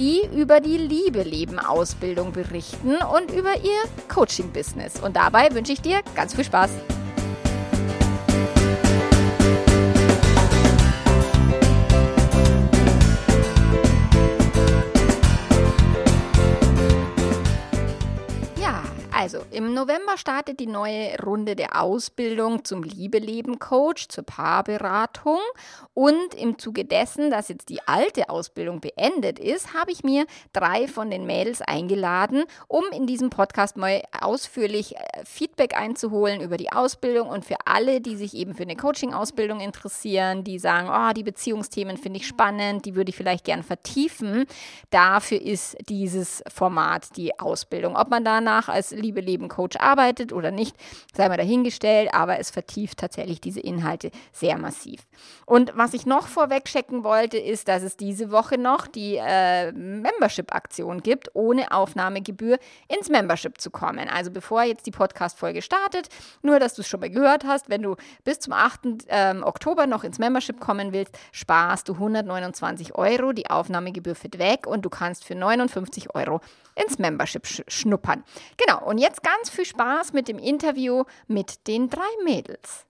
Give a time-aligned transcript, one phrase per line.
[0.00, 4.98] die über die Liebe leben Ausbildung berichten und über ihr Coaching-Business.
[5.00, 6.70] Und dabei wünsche ich dir ganz viel Spaß.
[19.20, 25.38] Also, im November startet die neue Runde der Ausbildung zum Liebeleben-Coach, zur Paarberatung.
[25.92, 30.86] Und im Zuge dessen, dass jetzt die alte Ausbildung beendet ist, habe ich mir drei
[30.86, 36.70] von den Mädels eingeladen, um in diesem Podcast mal ausführlich äh, Feedback einzuholen über die
[36.70, 41.24] Ausbildung und für alle, die sich eben für eine Coaching-Ausbildung interessieren, die sagen, oh, die
[41.24, 44.46] Beziehungsthemen finde ich spannend, die würde ich vielleicht gern vertiefen.
[44.90, 47.96] Dafür ist dieses Format die Ausbildung.
[47.96, 50.76] Ob man danach als Liebe Leben Coach arbeitet oder nicht,
[51.14, 55.00] sei mal dahingestellt, aber es vertieft tatsächlich diese Inhalte sehr massiv.
[55.46, 59.72] Und was ich noch vorweg checken wollte, ist, dass es diese Woche noch die äh,
[59.72, 64.06] Membership-Aktion gibt, ohne Aufnahmegebühr ins Membership zu kommen.
[64.10, 66.10] Also bevor jetzt die Podcast-Folge startet,
[66.42, 68.80] nur dass du es schon mal gehört hast, wenn du bis zum 8.
[69.08, 74.66] Ähm, Oktober noch ins Membership kommen willst, sparst du 129 Euro, die Aufnahmegebühr fällt weg
[74.66, 76.42] und du kannst für 59 Euro
[76.74, 78.22] ins Membership sch schnuppern.
[78.58, 82.84] Genau, und jetzt ganz viel Spaß mit dem Interview mit den drei Mädels.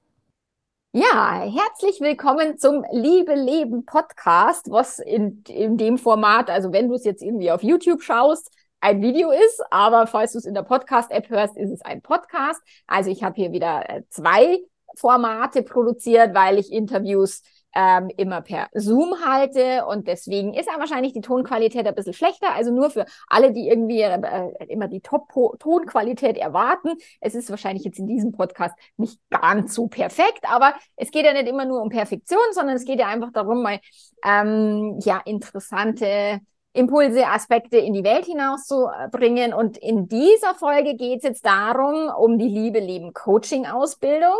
[0.92, 6.94] Ja, herzlich willkommen zum Liebe Leben Podcast, was in, in dem Format, also wenn du
[6.97, 10.64] es jetzt irgendwie auf YouTube schaust, ein Video ist, aber falls du es in der
[10.64, 12.60] Podcast-App hörst, ist es ein Podcast.
[12.88, 14.59] Also ich habe hier wieder äh, zwei
[14.97, 17.42] Formate produziert, weil ich Interviews
[17.75, 22.54] ähm, immer per Zoom halte und deswegen ist ja wahrscheinlich die Tonqualität ein bisschen schlechter.
[22.54, 26.91] Also nur für alle, die irgendwie äh, immer die Top-Tonqualität erwarten.
[27.20, 31.32] Es ist wahrscheinlich jetzt in diesem Podcast nicht ganz so perfekt, aber es geht ja
[31.32, 33.80] nicht immer nur um Perfektion, sondern es geht ja einfach darum, mal
[34.25, 36.41] ähm, ja interessante
[36.72, 39.53] Impulse, Aspekte in die Welt hinauszubringen.
[39.53, 44.36] Und in dieser Folge geht es jetzt darum, um die Liebe, Leben, Coaching-Ausbildung.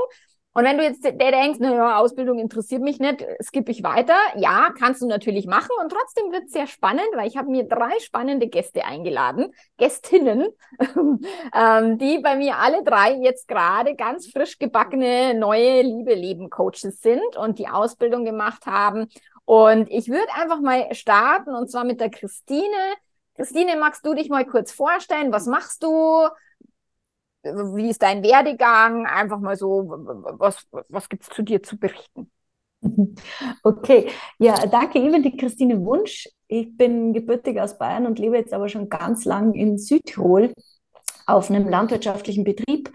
[0.53, 4.17] Und wenn du jetzt denkst, naja, Ausbildung interessiert mich nicht, skippe ich weiter.
[4.35, 5.71] Ja, kannst du natürlich machen.
[5.81, 10.49] Und trotzdem wird es sehr spannend, weil ich habe mir drei spannende Gäste eingeladen, Gästinnen,
[11.55, 17.61] ähm, die bei mir alle drei jetzt gerade ganz frisch gebackene neue Liebe-Leben-Coaches sind und
[17.61, 19.07] die Ausbildung gemacht haben.
[19.45, 22.67] Und ich würde einfach mal starten und zwar mit der Christine.
[23.37, 25.33] Christine, magst du dich mal kurz vorstellen?
[25.33, 26.27] Was machst du?
[27.43, 29.07] Wie ist dein Werdegang?
[29.07, 32.31] Einfach mal so, was, was gibt es zu dir zu berichten?
[33.63, 34.09] Okay,
[34.39, 35.01] ja, danke.
[35.01, 36.29] Bin die Christine Wunsch.
[36.49, 40.53] Ich bin gebürtig aus Bayern und lebe jetzt aber schon ganz lang in Südtirol
[41.27, 42.91] auf einem landwirtschaftlichen Betrieb.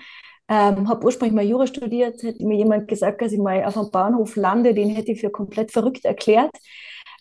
[0.47, 3.89] Ähm, habe ursprünglich mal Jura studiert, hätte mir jemand gesagt, dass ich mal auf einem
[3.89, 6.51] Bauernhof lande, den hätte ich für komplett verrückt erklärt.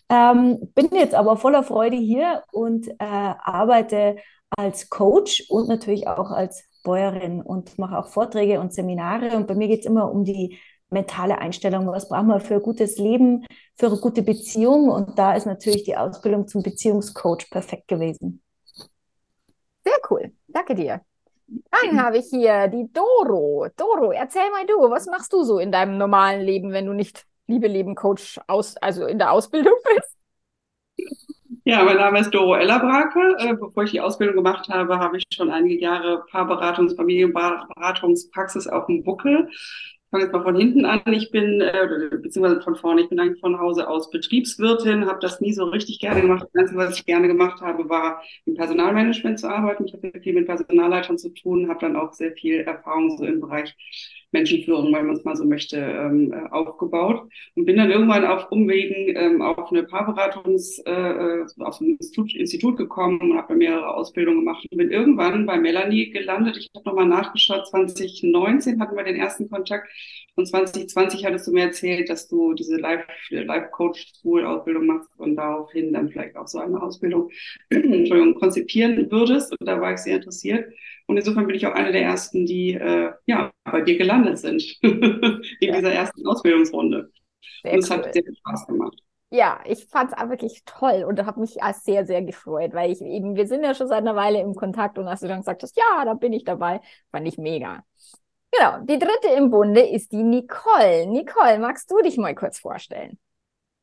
[0.09, 4.17] Ähm, bin jetzt aber voller Freude hier und äh, arbeite
[4.55, 9.35] als Coach und natürlich auch als Bäuerin und mache auch Vorträge und Seminare.
[9.35, 10.57] Und bei mir geht es immer um die
[10.89, 11.87] mentale Einstellung.
[11.87, 14.87] Was brauchen wir für ein gutes Leben, für eine gute Beziehung?
[14.87, 18.41] Und da ist natürlich die Ausbildung zum Beziehungscoach perfekt gewesen.
[19.83, 20.31] Sehr cool.
[20.47, 21.01] Danke dir.
[21.47, 23.67] Dann habe ich hier die Doro.
[23.75, 27.25] Doro, erzähl mal du, was machst du so in deinem normalen Leben, wenn du nicht
[27.47, 30.14] Liebe Leben Coach aus, also in der Ausbildung bist?
[31.67, 33.37] Ja, mein Name ist Doro Ellerbrake.
[33.39, 38.85] Äh, bevor ich die Ausbildung gemacht habe, habe ich schon einige Jahre Paarberatungs-, Familienberatungspraxis auf
[38.85, 39.49] dem Buckel.
[39.49, 41.01] Ich fange jetzt mal von hinten an.
[41.11, 45.41] Ich bin, äh, beziehungsweise von vorne, ich bin eigentlich von Hause aus Betriebswirtin, habe das
[45.41, 46.43] nie so richtig gerne gemacht.
[46.53, 49.85] Das Einzige, was ich gerne gemacht habe, war im Personalmanagement zu arbeiten.
[49.85, 53.41] Ich habe viel mit Personalleitern zu tun, habe dann auch sehr viel Erfahrung so im
[53.41, 53.75] Bereich
[54.35, 58.51] Menschenführung, wenn man es mal so möchte, ähm, äh, aufgebaut und bin dann irgendwann auf
[58.51, 63.95] Umwegen ähm, auf eine Paarberatungs, äh, äh auf ein Institut, Institut gekommen und habe mehrere
[63.95, 66.57] Ausbildungen gemacht und bin irgendwann bei Melanie gelandet.
[66.57, 69.87] Ich habe nochmal nachgeschaut, 2019 hatten wir den ersten Kontakt
[70.35, 73.69] und 2020 hattest du mir erzählt, dass du diese Life, Life
[74.81, 77.29] machst und daraufhin dann vielleicht auch so eine Ausbildung
[77.69, 79.51] Entschuldigung, konzipieren würdest.
[79.57, 80.73] Und da war ich sehr interessiert.
[81.07, 84.63] Und insofern bin ich auch eine der ersten, die äh, ja bei dir gelandet sind
[84.81, 85.75] in ja.
[85.75, 87.11] dieser ersten Ausbildungsrunde.
[87.61, 87.97] Sehr und es cool.
[87.97, 88.99] hat sehr viel Spaß gemacht.
[89.31, 93.35] Ja, ich fand es wirklich toll und habe mich sehr, sehr gefreut, weil ich eben,
[93.35, 95.75] wir sind ja schon seit einer Weile im Kontakt und als du dann gesagt hast,
[95.75, 96.79] ja, da bin ich dabei,
[97.11, 97.83] fand ich mega.
[98.51, 101.07] Genau, die dritte im Bunde ist die Nicole.
[101.07, 103.17] Nicole, magst du dich mal kurz vorstellen?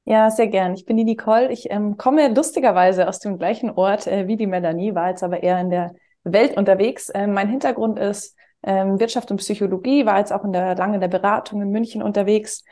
[0.04, 0.74] Ja, sehr gern.
[0.74, 1.52] Ich bin die Nicole.
[1.52, 5.42] Ich ähm, komme lustigerweise aus dem gleichen Ort äh, wie die Melanie, war jetzt aber
[5.42, 7.10] eher in der Welt unterwegs.
[7.14, 11.00] Ähm, mein Hintergrund ist ähm, Wirtschaft und Psychologie, war jetzt auch in der, lange in
[11.00, 12.64] der Beratung in München unterwegs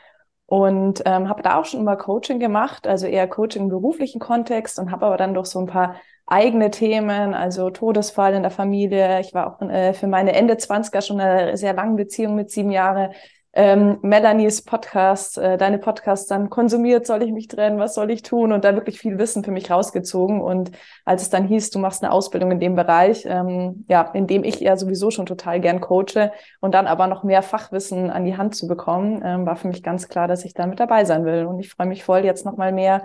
[0.45, 4.79] und ähm, habe da auch schon immer Coaching gemacht, also eher Coaching im beruflichen Kontext
[4.79, 5.95] und habe aber dann doch so ein paar
[6.25, 9.19] eigene Themen, also Todesfall in der Familie.
[9.19, 12.71] Ich war auch äh, für meine Ende 20er schon eine sehr lange Beziehung mit sieben
[12.71, 13.11] Jahre
[13.53, 18.21] ähm, Melanies Podcast, äh, deine Podcasts dann konsumiert, soll ich mich trennen, was soll ich
[18.21, 20.41] tun und da wirklich viel Wissen für mich rausgezogen.
[20.41, 20.71] Und
[21.03, 24.45] als es dann hieß, du machst eine Ausbildung in dem Bereich, ähm, ja, in dem
[24.45, 26.31] ich ja sowieso schon total gern coache
[26.61, 29.83] und dann aber noch mehr Fachwissen an die Hand zu bekommen, ähm, war für mich
[29.83, 31.45] ganz klar, dass ich da mit dabei sein will.
[31.45, 33.03] Und ich freue mich voll, jetzt nochmal mehr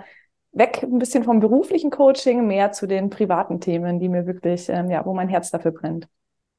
[0.53, 4.89] weg ein bisschen vom beruflichen Coaching, mehr zu den privaten Themen, die mir wirklich, ähm,
[4.89, 6.07] ja, wo mein Herz dafür brennt.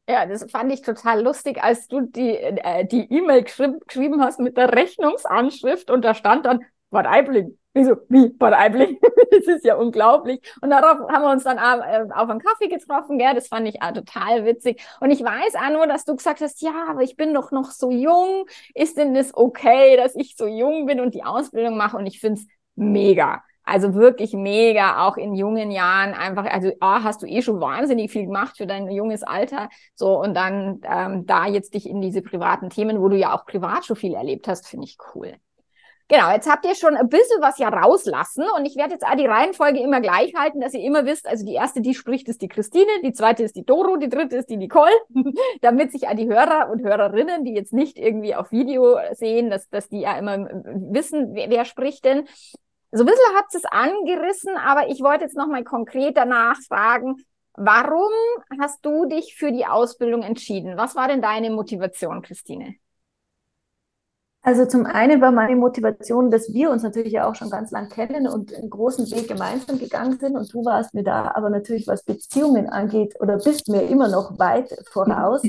[0.08, 4.40] Ja, das fand ich total lustig, als du die äh, die E-Mail geschri geschrieben hast
[4.40, 7.58] mit der Rechnungsanschrift und da stand dann Bad Aibling.
[7.74, 7.98] Wieso?
[8.08, 8.30] Wie?
[8.30, 8.98] Bad Aibling?
[9.30, 10.40] das ist ja unglaublich.
[10.62, 13.34] Und darauf haben wir uns dann äh, auf einen Kaffee getroffen, gell?
[13.34, 14.82] Das fand ich auch total witzig.
[15.00, 17.70] Und ich weiß auch nur, dass du gesagt hast, ja, aber ich bin doch noch
[17.70, 18.46] so jung.
[18.74, 21.98] Ist denn das okay, dass ich so jung bin und die Ausbildung mache?
[21.98, 22.46] Und ich find's
[22.76, 23.42] mega.
[23.68, 28.10] Also wirklich mega, auch in jungen Jahren einfach, also A, hast du eh schon wahnsinnig
[28.10, 32.22] viel gemacht für dein junges Alter, so und dann ähm, da jetzt dich in diese
[32.22, 35.34] privaten Themen, wo du ja auch privat schon viel erlebt hast, finde ich cool.
[36.08, 39.26] Genau, jetzt habt ihr schon ein bisschen was ja rauslassen und ich werde jetzt die
[39.26, 42.48] Reihenfolge immer gleich halten, dass ihr immer wisst, also die erste, die spricht, ist die
[42.48, 44.94] Christine, die zweite ist die Doro, die dritte ist die Nicole,
[45.60, 49.90] damit sich die Hörer und Hörerinnen, die jetzt nicht irgendwie auf Video sehen, dass, dass
[49.90, 52.24] die ja immer wissen, wer, wer spricht denn.
[52.90, 57.16] So ein bisschen hat es angerissen, aber ich wollte jetzt nochmal konkret danach fragen,
[57.54, 58.10] warum
[58.60, 60.76] hast du dich für die Ausbildung entschieden?
[60.76, 62.76] Was war denn deine Motivation, Christine?
[64.40, 67.90] Also zum einen war meine Motivation, dass wir uns natürlich ja auch schon ganz lang
[67.90, 71.86] kennen und einen großen Weg gemeinsam gegangen sind und du warst mir da aber natürlich,
[71.86, 75.42] was Beziehungen angeht oder bist mir immer noch weit voraus.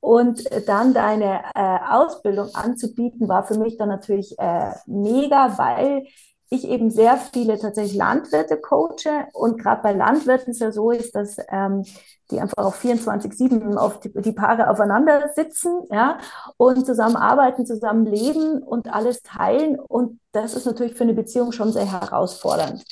[0.00, 6.06] Und dann deine äh, Ausbildung anzubieten, war für mich dann natürlich äh, mega, weil
[6.50, 11.14] ich eben sehr viele tatsächlich Landwirte coache und gerade bei Landwirten es ja so ist,
[11.14, 11.84] dass ähm,
[12.30, 16.18] die einfach auf 24-7 auf die, die, Paare aufeinander sitzen ja,
[16.56, 19.78] und zusammen arbeiten, zusammen leben und alles teilen.
[19.78, 22.84] Und das ist natürlich für eine Beziehung schon sehr herausfordernd.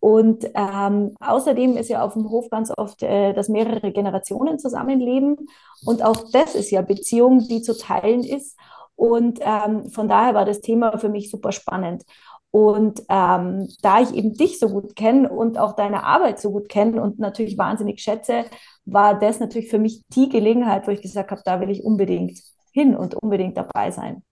[0.00, 5.48] Und ähm, außerdem ist ja auf dem Hof ganz oft, äh, dass mehrere Generationen zusammenleben.
[5.84, 8.56] Und auch das ist ja Beziehung, die zu teilen ist.
[8.94, 12.04] Und ähm, von daher war das Thema für mich super spannend.
[12.50, 16.68] Und ähm, da ich eben dich so gut kenne und auch deine Arbeit so gut
[16.68, 18.44] kenne und natürlich wahnsinnig schätze,
[18.86, 22.40] war das natürlich für mich die Gelegenheit, wo ich gesagt habe, da will ich unbedingt
[22.72, 24.22] hin und unbedingt dabei sein.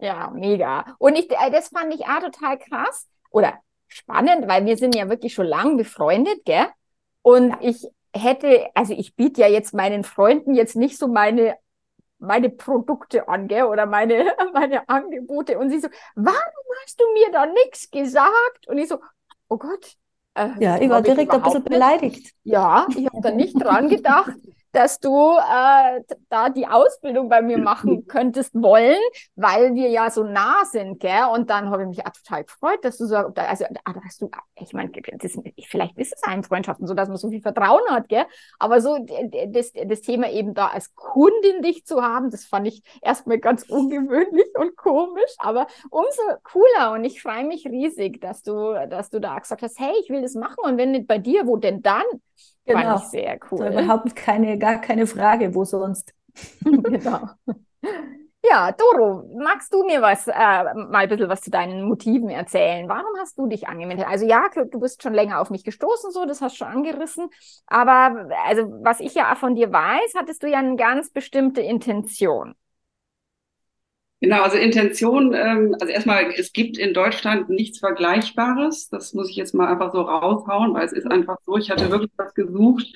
[0.00, 0.96] Ja, mega.
[0.98, 3.54] Und ich, äh, das fand ich auch total krass oder
[3.86, 6.66] spannend, weil wir sind ja wirklich schon lang befreundet, gell?
[7.22, 11.56] Und ich hätte, also ich biete ja jetzt meinen Freunden jetzt nicht so meine
[12.18, 15.58] meine Produkte an, gell, oder meine, meine Angebote.
[15.58, 18.66] Und sie so, warum hast du mir da nichts gesagt?
[18.68, 18.98] Und ich so,
[19.48, 19.96] oh Gott.
[20.34, 22.34] Äh, ja, ich war direkt ein bisschen beleidigt.
[22.44, 24.34] Ja, ich habe da nicht dran gedacht
[24.72, 28.98] dass du äh, da die Ausbildung bei mir machen könntest wollen,
[29.36, 31.24] weil wir ja so nah sind, gell?
[31.32, 34.20] Und dann habe ich mich auch total gefreut, dass du so, also ah, da hast
[34.20, 34.90] du, ich meine,
[35.66, 38.26] vielleicht ist es ein Freundschaften, so dass man so viel Vertrauen hat, gell?
[38.58, 38.98] Aber so
[39.48, 43.64] das, das Thema eben da als Kundin dich zu haben, das fand ich erstmal ganz
[43.68, 49.20] ungewöhnlich und komisch, aber umso cooler und ich freue mich riesig, dass du, dass du
[49.20, 51.82] da gesagt hast, hey, ich will das machen und wenn nicht bei dir, wo denn
[51.82, 52.04] dann?
[52.68, 52.80] Genau.
[52.80, 53.62] Fand ich sehr cool.
[53.62, 56.14] Also überhaupt keine, gar keine Frage, wo sonst.
[56.64, 57.28] genau.
[58.44, 62.88] Ja, Doro, magst du mir was, äh, mal ein bisschen was zu deinen Motiven erzählen?
[62.88, 64.06] Warum hast du dich angemeldet?
[64.08, 67.28] Also ja, du bist schon länger auf mich gestoßen, so, das hast du schon angerissen.
[67.66, 72.54] Aber also, was ich ja von dir weiß, hattest du ja eine ganz bestimmte Intention.
[74.20, 78.88] Genau, also Intention, ähm, also erstmal, es gibt in Deutschland nichts Vergleichbares.
[78.88, 81.90] Das muss ich jetzt mal einfach so raushauen, weil es ist einfach so, ich hatte
[81.90, 82.86] wirklich was gesucht,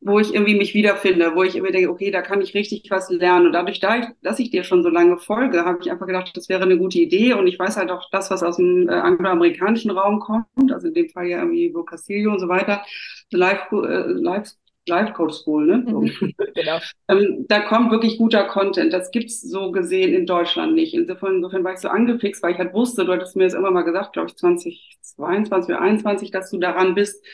[0.00, 3.10] wo ich irgendwie mich wiederfinde, wo ich irgendwie denke, okay, da kann ich richtig was
[3.10, 3.46] lernen.
[3.46, 3.80] Und dadurch,
[4.22, 6.98] dass ich dir schon so lange folge, habe ich einfach gedacht, das wäre eine gute
[6.98, 7.34] Idee.
[7.34, 10.94] Und ich weiß halt auch das, was aus dem äh, angloamerikanischen Raum kommt, also in
[10.94, 12.82] dem Fall ja irgendwie Vocacilio und so weiter,
[13.30, 13.76] Live, äh,
[14.12, 14.48] Live
[14.90, 15.78] Life Coach School, ne?
[15.78, 16.12] Mhm,
[16.54, 16.78] genau.
[17.08, 18.92] ähm, da kommt wirklich guter Content.
[18.92, 20.92] Das gibt's so gesehen in Deutschland nicht.
[20.94, 23.70] Insofern, insofern war ich so angefixt, weil ich halt wusste, du hattest mir das immer
[23.70, 27.24] mal gesagt, glaube ich, 2022 oder 2021, dass du daran bist,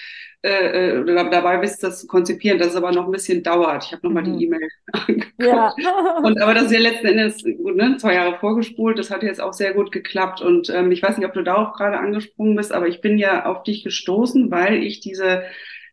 [0.42, 3.84] äh, äh dabei bist, das zu konzipieren, dass es aber noch ein bisschen dauert.
[3.84, 4.38] Ich habe nochmal mhm.
[4.38, 5.34] die E-Mail angeguckt.
[5.38, 5.74] Ja.
[6.22, 8.98] und aber das ist ja letzten Endes gut, ne, zwei Jahre vorgespult.
[8.98, 10.40] Das hat jetzt auch sehr gut geklappt.
[10.40, 13.46] Und ähm, ich weiß nicht, ob du darauf gerade angesprungen bist, aber ich bin ja
[13.46, 15.42] auf dich gestoßen, weil ich diese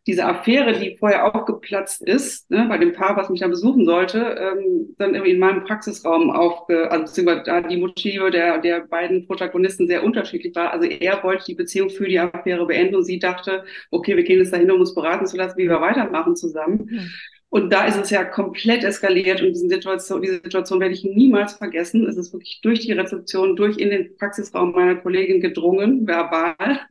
[0.06, 4.18] diese Affäre, die vorher aufgeplatzt ist, ne, bei dem Paar, was mich da besuchen sollte,
[4.18, 9.26] ähm, dann irgendwie in meinem Praxisraum aufge, also beziehungsweise da die Motive der, der beiden
[9.26, 10.72] Protagonisten sehr unterschiedlich war.
[10.72, 14.38] Also er wollte die Beziehung für die Affäre beenden und sie dachte, okay, wir gehen
[14.38, 17.10] jetzt dahin, um uns beraten zu lassen, wie wir weitermachen zusammen.
[17.54, 21.52] Und da ist es ja komplett eskaliert und diese Situation, diese Situation werde ich niemals
[21.52, 22.04] vergessen.
[22.08, 26.80] Es ist wirklich durch die Rezeption, durch in den Praxisraum meiner Kollegin gedrungen, verbal.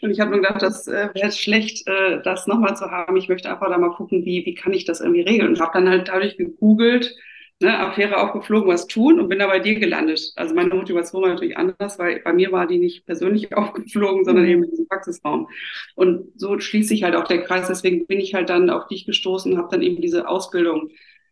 [0.00, 3.16] und ich habe mir gedacht, das äh, wäre schlecht, äh, das nochmal zu haben.
[3.16, 5.48] Ich möchte einfach da mal gucken, wie, wie kann ich das irgendwie regeln.
[5.48, 7.12] Und habe dann halt dadurch gegoogelt,
[7.60, 10.32] ne, Affäre aufgeflogen, was tun und bin da bei dir gelandet.
[10.36, 14.46] Also meine Motivation war natürlich anders, weil bei mir war die nicht persönlich aufgeflogen, sondern
[14.46, 15.48] eben in diesem Praxisraum.
[15.94, 17.68] Und so schließt sich halt auch der Kreis.
[17.68, 20.90] Deswegen bin ich halt dann auf dich gestoßen und habe dann eben diese Ausbildung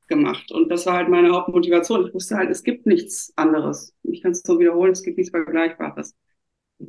[0.09, 0.53] gemacht.
[0.53, 2.07] Und das war halt meine Hauptmotivation.
[2.07, 3.95] Ich wusste halt, es gibt nichts anderes.
[4.03, 6.15] Ich kann es so wiederholen, es gibt nichts Vergleichbares.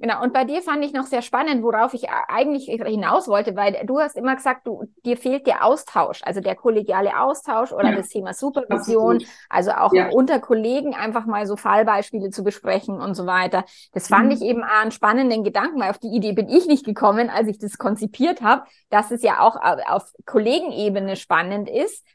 [0.02, 3.86] Genau, und bei dir fand ich noch sehr spannend, worauf ich eigentlich hinaus wollte, weil
[3.86, 7.96] du hast immer gesagt, du, dir fehlt der Austausch, also der kollegiale Austausch oder ja.
[7.96, 9.36] das Thema Supervision, Absolut.
[9.50, 10.10] also auch ja.
[10.10, 13.66] unter Kollegen einfach mal so Fallbeispiele zu besprechen und so weiter.
[13.94, 14.32] Das fand mhm.
[14.32, 17.60] ich eben einen spannenden Gedanken, weil auf die Idee bin ich nicht gekommen, als ich
[17.60, 19.58] das konzipiert habe, dass es ja auch
[19.88, 22.06] auf Kollegenebene spannend ist,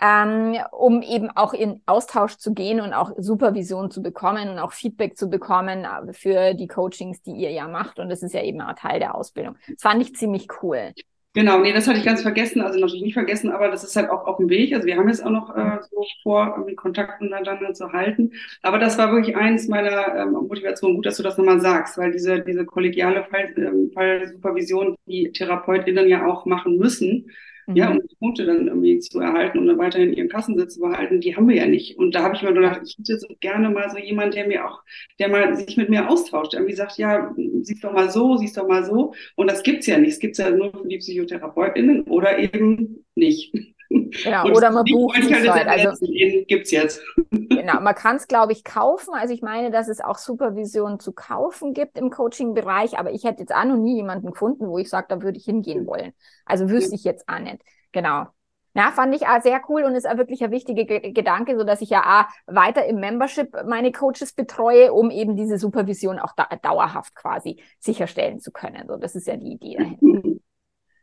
[0.00, 4.72] ähm, um eben auch in Austausch zu gehen und auch Supervision zu bekommen und auch
[4.72, 7.98] Feedback zu bekommen äh, für die Coachings, die ihr ja macht.
[7.98, 9.56] Und das ist ja eben auch Teil der Ausbildung.
[9.68, 10.92] Das fand ich ziemlich cool.
[11.34, 14.10] Genau, nee, das hatte ich ganz vergessen, also natürlich nicht vergessen, aber das ist halt
[14.10, 14.74] auch auf dem Weg.
[14.74, 18.32] Also wir haben jetzt auch noch äh, so vor, irgendwie Kontakt untereinander zu halten.
[18.62, 20.96] Aber das war wirklich eins meiner ähm, Motivationen.
[20.96, 26.08] Gut, dass du das nochmal sagst, weil diese, diese kollegiale Fall, ähm, Fallsupervision, die TherapeutInnen
[26.08, 27.30] ja auch machen müssen,
[27.74, 27.98] ja, mhm.
[27.98, 31.36] um die Punkte dann irgendwie zu erhalten und dann weiterhin ihren Kassensitz zu behalten, die
[31.36, 31.98] haben wir ja nicht.
[31.98, 34.66] Und da habe ich mir gedacht, ich hätte so gerne mal so jemand, der mir
[34.66, 34.82] auch,
[35.18, 38.56] der mal sich mit mir austauscht, der irgendwie sagt, ja, siehst doch mal so, siehst
[38.56, 39.12] doch mal so.
[39.36, 40.12] Und das gibt's ja nicht.
[40.12, 43.54] Es gibt's ja nur für die PsychotherapeutInnen oder eben nicht.
[43.90, 45.66] Genau, oder man bucht es halt.
[45.66, 46.06] Also,
[46.46, 47.00] gibt's jetzt.
[47.30, 49.14] Genau, man kann es, glaube ich, kaufen.
[49.14, 53.40] Also ich meine, dass es auch Supervision zu kaufen gibt im Coaching-Bereich, aber ich hätte
[53.40, 56.12] jetzt auch noch nie jemanden gefunden, wo ich sage, da würde ich hingehen wollen.
[56.44, 57.62] Also wüsste ich jetzt auch nicht.
[57.92, 58.26] Genau.
[58.74, 61.64] Ja, fand ich auch sehr cool und ist auch wirklich ein wichtiger G Gedanke, so
[61.64, 66.32] dass ich ja auch weiter im Membership meine Coaches betreue, um eben diese Supervision auch
[66.36, 68.86] da dauerhaft quasi sicherstellen zu können.
[68.86, 70.22] So, das ist ja die Idee dahinter.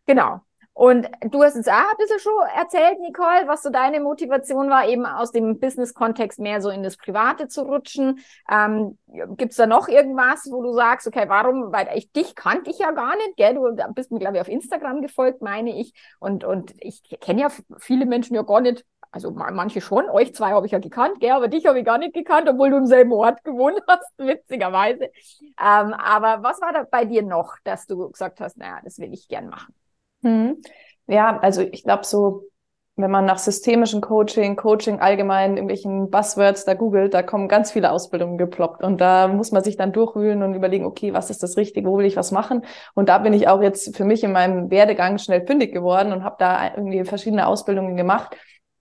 [0.07, 0.44] Genau.
[0.77, 4.85] Und du hast es auch ein bisschen schon erzählt, Nicole, was so deine Motivation war,
[4.85, 8.19] eben aus dem Business-Kontext mehr so in das Private zu rutschen.
[8.51, 8.97] Ähm,
[9.37, 11.71] Gibt es da noch irgendwas, wo du sagst, okay, warum?
[11.71, 13.53] Weil ich dich kannte ich ja gar nicht, gell?
[13.53, 15.93] Du bist mir, glaube ich, auf Instagram gefolgt, meine ich.
[16.19, 20.51] Und, und ich kenne ja viele Menschen ja gar nicht, also manche schon, euch zwei
[20.51, 21.31] habe ich ja gekannt, gell?
[21.31, 25.05] aber dich habe ich gar nicht gekannt, obwohl du im selben Ort gewohnt hast, witzigerweise.
[25.05, 29.13] Ähm, aber was war da bei dir noch, dass du gesagt hast, naja, das will
[29.13, 29.73] ich gern machen?
[30.25, 30.61] Mhm.
[31.07, 32.45] Ja, also ich glaube so,
[32.95, 37.91] wenn man nach systemischem Coaching, Coaching allgemein, irgendwelchen Buzzwords da googelt, da kommen ganz viele
[37.91, 41.57] Ausbildungen geploppt und da muss man sich dann durchwühlen und überlegen, okay, was ist das
[41.57, 42.65] Richtige, wo will ich was machen?
[42.95, 46.23] Und da bin ich auch jetzt für mich in meinem Werdegang schnell fündig geworden und
[46.23, 48.35] habe da irgendwie verschiedene Ausbildungen gemacht.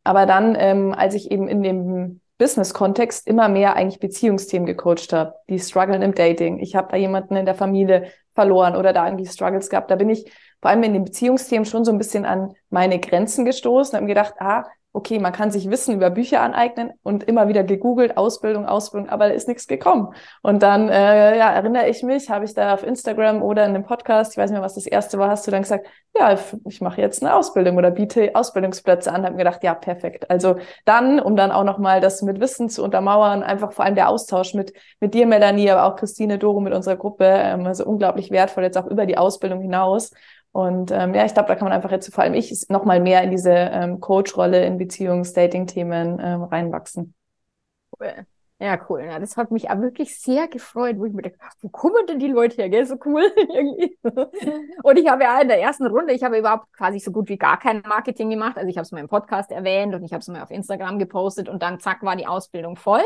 [0.04, 5.34] Aber dann, ähm, als ich eben in dem Business-Kontext immer mehr eigentlich Beziehungsthemen gecoacht habe,
[5.48, 6.58] die strugglen im Dating.
[6.58, 9.90] Ich habe da jemanden in der Familie verloren oder da irgendwie Struggles gehabt.
[9.90, 10.30] Da bin ich
[10.64, 14.34] vor allem in den Beziehungsthemen schon so ein bisschen an meine Grenzen gestoßen habe gedacht,
[14.38, 14.64] ah,
[14.96, 19.26] okay, man kann sich Wissen über Bücher aneignen und immer wieder gegoogelt, Ausbildung, Ausbildung, aber
[19.28, 20.14] da ist nichts gekommen.
[20.40, 23.84] Und dann, äh, ja, erinnere ich mich, habe ich da auf Instagram oder in einem
[23.84, 26.38] Podcast, ich weiß nicht mehr, was das erste war, hast du dann gesagt, ja,
[26.68, 30.30] ich mache jetzt eine Ausbildung oder biete Ausbildungsplätze an, habe mir gedacht, ja, perfekt.
[30.30, 34.08] Also dann, um dann auch nochmal das mit Wissen zu untermauern, einfach vor allem der
[34.08, 38.30] Austausch mit, mit dir, Melanie, aber auch Christine Doro mit unserer Gruppe, ähm, also unglaublich
[38.30, 40.12] wertvoll, jetzt auch über die Ausbildung hinaus.
[40.54, 43.00] Und ähm, ja, ich glaube, da kann man einfach jetzt vor allem ich noch mal
[43.00, 47.14] mehr in diese ähm, Coach-Rolle in Beziehungs-, Dating-Themen ähm, reinwachsen.
[47.98, 48.26] Cool.
[48.60, 49.02] Ja, cool.
[49.04, 52.20] Ja, das hat mich auch wirklich sehr gefreut, wo ich mir dachte, wo kommen denn
[52.20, 52.86] die Leute her, gell?
[52.86, 53.98] So cool irgendwie.
[54.82, 57.36] Und ich habe ja in der ersten Runde, ich habe überhaupt quasi so gut wie
[57.36, 58.56] gar kein Marketing gemacht.
[58.56, 60.98] Also ich habe es mal im Podcast erwähnt und ich habe es mal auf Instagram
[60.98, 63.02] gepostet und dann zack war die Ausbildung voll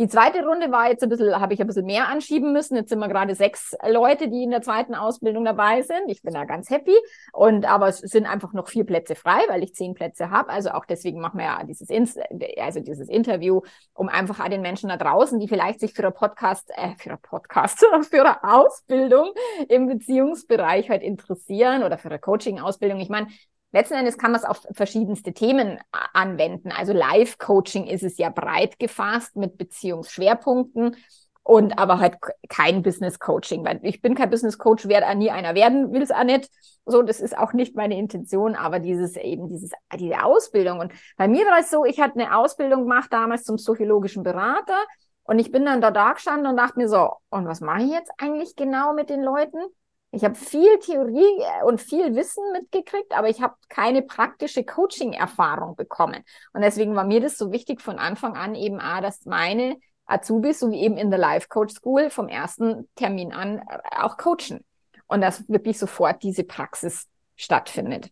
[0.00, 2.74] Die zweite Runde war jetzt ein bisschen, habe ich ein bisschen mehr anschieben müssen.
[2.74, 6.08] Jetzt sind wir gerade sechs Leute, die in der zweiten Ausbildung dabei sind.
[6.08, 6.94] Ich bin da ganz happy.
[7.34, 10.48] Und aber es sind einfach noch vier Plätze frei, weil ich zehn Plätze habe.
[10.48, 12.18] Also auch deswegen machen wir ja dieses, Inst
[12.56, 13.60] also dieses Interview,
[13.92, 17.20] um einfach den Menschen da draußen, die vielleicht sich für ein Podcast, äh, für ein
[17.20, 19.34] Podcast, für eine Ausbildung
[19.68, 23.00] im Beziehungsbereich halt interessieren oder für eine Coaching-Ausbildung.
[23.00, 23.26] Ich meine,
[23.72, 25.78] letzten Endes kann man es auf verschiedenste Themen
[26.12, 26.72] anwenden.
[26.72, 30.96] Also Live-Coaching ist es ja breit gefasst mit Beziehungsschwerpunkten
[31.42, 35.30] und aber halt kein Business Coaching, weil ich bin kein Business Coach, werde auch nie
[35.30, 36.50] einer werden, will es auch nicht.
[36.86, 41.28] So, das ist auch nicht meine Intention, aber dieses eben dieses diese Ausbildung und bei
[41.28, 44.78] mir war es so, ich hatte eine Ausbildung gemacht damals zum psychologischen Berater
[45.24, 47.90] und ich bin dann da da gestanden und dachte mir so, und was mache ich
[47.90, 49.58] jetzt eigentlich genau mit den Leuten?
[50.12, 55.76] Ich habe viel Theorie äh, und viel Wissen mitgekriegt, aber ich habe keine praktische Coaching-Erfahrung
[55.76, 56.24] bekommen.
[56.52, 59.76] Und deswegen war mir das so wichtig von Anfang an eben auch, dass meine
[60.06, 64.16] Azubis, so wie eben in der Life Coach School, vom ersten Termin an äh, auch
[64.16, 64.64] coachen.
[65.06, 68.10] Und dass wirklich sofort diese Praxis stattfindet.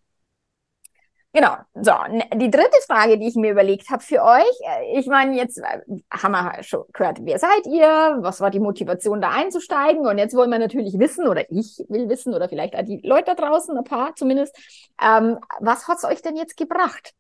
[1.38, 1.57] Genau.
[1.75, 1.92] So,
[2.35, 5.83] die dritte Frage, die ich mir überlegt habe für euch, äh, ich meine, jetzt äh,
[6.11, 8.16] haben wir schon gehört, wer seid ihr?
[8.23, 10.04] Was war die Motivation, da einzusteigen?
[10.04, 13.26] Und jetzt wollen wir natürlich wissen, oder ich will wissen, oder vielleicht auch die Leute
[13.26, 14.57] da draußen, ein paar zumindest,
[15.00, 17.12] ähm, was hat's euch denn jetzt gebracht?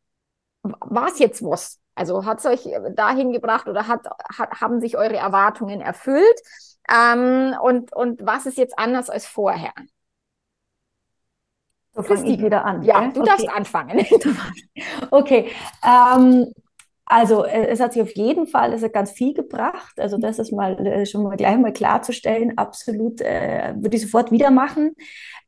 [0.62, 1.78] War es jetzt was?
[1.94, 4.04] Also hat's euch dahin gebracht oder hat,
[4.36, 6.40] hat, haben sich eure Erwartungen erfüllt?
[6.92, 9.72] Ähm, und, und was ist jetzt anders als vorher?
[11.98, 12.82] So fange ich wieder an.
[12.84, 13.28] Ja, du okay.
[13.28, 14.06] darfst anfangen.
[15.10, 15.48] okay.
[15.84, 16.52] Ähm,
[17.04, 19.98] also äh, es hat sich auf jeden Fall es hat ganz viel gebracht.
[19.98, 22.56] Also das ist mal äh, schon mal gleich mal klarzustellen.
[22.56, 24.94] Absolut äh, würde ich sofort wieder machen.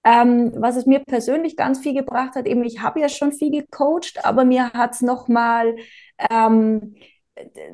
[0.03, 3.51] Ähm, was es mir persönlich ganz viel gebracht hat, eben ich habe ja schon viel
[3.53, 5.77] gecoacht, aber mir hat es noch mal
[6.31, 6.97] ähm,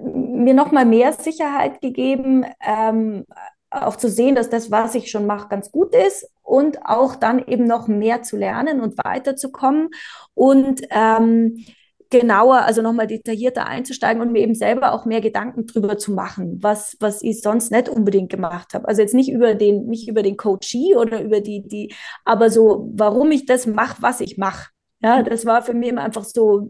[0.04, 3.24] mir noch mal mehr Sicherheit gegeben, ähm,
[3.70, 7.44] auch zu sehen, dass das, was ich schon mache, ganz gut ist und auch dann
[7.46, 9.90] eben noch mehr zu lernen und weiterzukommen
[10.34, 11.64] und ähm,
[12.08, 16.58] genauer, also nochmal detaillierter einzusteigen und mir eben selber auch mehr Gedanken drüber zu machen,
[16.62, 18.86] was, was ich sonst nicht unbedingt gemacht habe.
[18.86, 21.92] Also jetzt nicht über den, nicht über den Coachie oder über die, die,
[22.24, 24.70] aber so, warum ich das mache, was ich mache.
[25.02, 26.68] Ja, das war für mich einfach so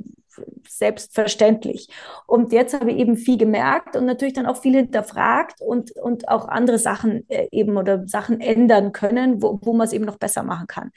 [0.69, 1.89] selbstverständlich.
[2.27, 6.29] Und jetzt habe ich eben viel gemerkt und natürlich dann auch viel hinterfragt und, und
[6.29, 10.19] auch andere Sachen äh, eben oder Sachen ändern können, wo, wo man es eben noch
[10.19, 10.91] besser machen kann.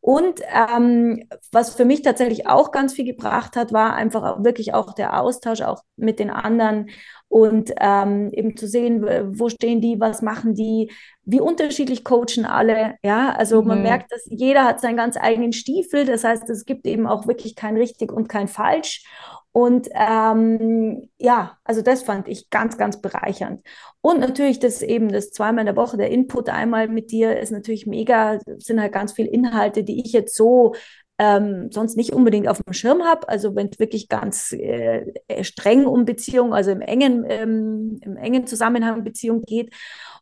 [0.00, 4.94] Und ähm, was für mich tatsächlich auch ganz viel gebracht hat, war einfach wirklich auch
[4.94, 6.88] der Austausch auch mit den anderen
[7.30, 9.02] und ähm, eben zu sehen,
[9.38, 10.90] wo stehen die, was machen die,
[11.24, 12.96] wie unterschiedlich coachen alle.
[13.04, 13.68] Ja, also mhm.
[13.68, 16.04] man merkt, dass jeder hat seinen ganz eigenen Stiefel.
[16.04, 19.04] Das heißt, es gibt eben auch wirklich kein richtig und kein falsch.
[19.52, 23.62] Und ähm, ja, also das fand ich ganz, ganz bereichernd.
[24.00, 27.52] Und natürlich das eben das zweimal in der Woche, der Input einmal mit dir ist
[27.52, 30.74] natürlich mega, sind halt ganz viele Inhalte, die ich jetzt so
[31.20, 33.28] ähm, sonst nicht unbedingt auf dem Schirm habe.
[33.28, 35.04] Also wenn es wirklich ganz äh,
[35.42, 39.74] streng um Beziehung, also im engen, ähm, im engen Zusammenhang Beziehung geht.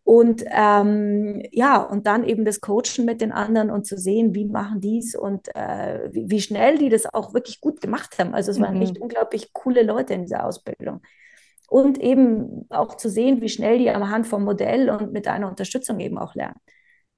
[0.02, 4.46] Und ähm, ja, und dann eben das Coachen mit den anderen und zu sehen, wie
[4.46, 8.34] machen die es und äh, wie, wie, schnell die das auch wirklich gut gemacht haben.
[8.34, 8.82] Also es waren mhm.
[8.82, 11.00] echt unglaublich coole Leute in dieser Ausbildung.
[11.68, 15.48] Und eben auch zu sehen, wie schnell die am Hand vom Modell und mit einer
[15.48, 16.58] Unterstützung eben auch lernen.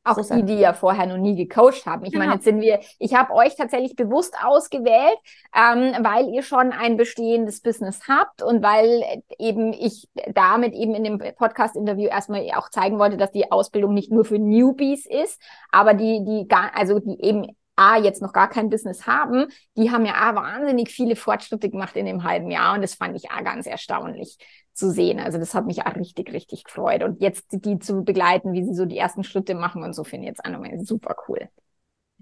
[0.03, 2.07] Auch die, die ja vorher noch nie gecoacht haben.
[2.07, 2.25] Ich genau.
[2.25, 5.19] meine, jetzt sind wir, ich habe euch tatsächlich bewusst ausgewählt,
[5.55, 11.05] ähm, weil ihr schon ein bestehendes Business habt und weil eben ich damit eben in
[11.05, 15.39] dem Podcast-Interview erstmal auch zeigen wollte, dass die Ausbildung nicht nur für Newbies ist,
[15.71, 19.91] aber die, die gar, also die eben A, jetzt noch gar kein Business haben, die
[19.91, 23.31] haben ja A, wahnsinnig viele Fortschritte gemacht in dem halben Jahr und das fand ich
[23.31, 24.37] A, ganz erstaunlich
[24.75, 25.19] zu sehen.
[25.19, 27.03] Also das hat mich auch richtig, richtig gefreut.
[27.03, 30.25] Und jetzt die zu begleiten, wie sie so die ersten Schritte machen und so, finde
[30.25, 31.49] ich jetzt auch nochmal super cool.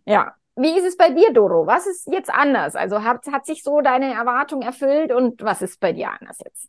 [0.07, 0.35] Ja.
[0.61, 1.69] Wie ist es bei dir, Doro?
[1.69, 2.75] Was ist jetzt anders?
[2.75, 6.69] Also hat, hat sich so deine Erwartung erfüllt und was ist bei dir anders jetzt?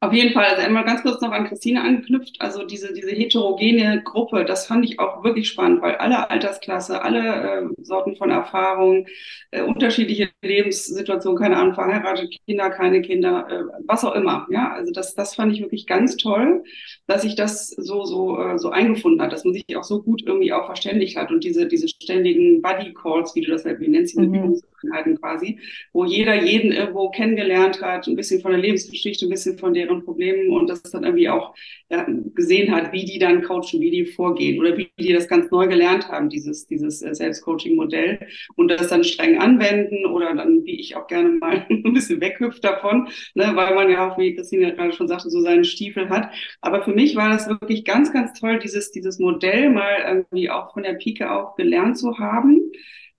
[0.00, 0.44] Auf jeden Fall.
[0.44, 2.40] Also einmal ganz kurz noch an Christine angeknüpft.
[2.40, 7.62] Also diese, diese heterogene Gruppe, das fand ich auch wirklich spannend, weil alle Altersklasse, alle
[7.78, 9.06] äh, Sorten von Erfahrungen,
[9.50, 14.46] äh, unterschiedliche Lebenssituationen, keine Ahnung, verheiratet, Kinder, keine Kinder, äh, was auch immer.
[14.50, 16.62] Ja, also das, das fand ich wirklich ganz toll,
[17.08, 20.22] dass sich das so, so, äh, so eingefunden hat, dass man sich auch so gut
[20.24, 24.14] irgendwie auch verständigt hat und diese, diese ständigen Buddy Calls, wie du das halt nennst,
[24.14, 25.58] diese mhm Einheiten quasi,
[25.92, 30.04] wo jeder jeden irgendwo kennengelernt hat, ein bisschen von der Lebensgeschichte, ein bisschen von deren
[30.04, 31.54] Problemen und das dann irgendwie auch
[31.90, 35.50] ja, gesehen hat, wie die dann coachen, wie die vorgehen oder wie die das ganz
[35.50, 38.20] neu gelernt haben, dieses, dieses äh, Selbstcoaching-Modell
[38.56, 42.62] und das dann streng anwenden oder dann, wie ich auch gerne mal ein bisschen weghüpft
[42.62, 46.30] davon, ne, weil man ja auch, wie Christine gerade schon sagte, so seinen Stiefel hat.
[46.60, 50.72] Aber für mich war das wirklich ganz, ganz toll, dieses, dieses Modell mal irgendwie auch
[50.72, 52.70] von der Pike auf gelernt zu haben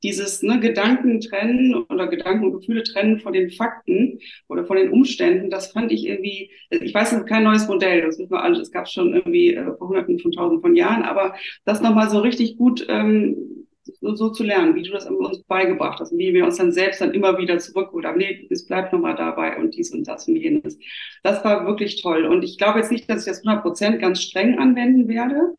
[0.04, 4.92] dieses ne, Gedanken trennen oder Gedanken und Gefühle trennen von den Fakten oder von den
[4.92, 8.44] Umständen, das fand ich irgendwie, ich weiß, es ist kein neues Modell, das wissen wir
[8.44, 11.36] alle, das gab schon irgendwie äh, vor hunderten von tausenden von Jahren, aber
[11.66, 13.66] das nochmal so richtig gut ähm,
[14.02, 17.02] so, so zu lernen, wie du das uns beigebracht hast, wie wir uns dann selbst
[17.02, 18.06] dann immer wieder zurückholen.
[18.06, 20.78] Aber nee, es bleibt nochmal dabei und dies und das und jenes.
[21.24, 22.26] Das war wirklich toll.
[22.26, 25.56] Und ich glaube jetzt nicht, dass ich das 100 Prozent ganz streng anwenden werde.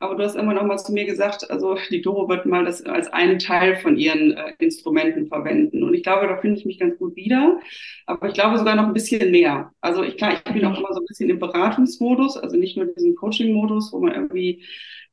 [0.00, 2.82] Aber du hast immer noch mal zu mir gesagt, also die Doro wird mal das
[2.86, 5.84] als einen Teil von ihren äh, Instrumenten verwenden.
[5.84, 7.60] Und ich glaube, da finde ich mich ganz gut wieder.
[8.06, 9.72] Aber ich glaube sogar noch ein bisschen mehr.
[9.82, 12.86] Also ich, klar, ich bin auch immer so ein bisschen im Beratungsmodus, also nicht nur
[12.86, 14.64] diesen Coaching-Modus, wo man irgendwie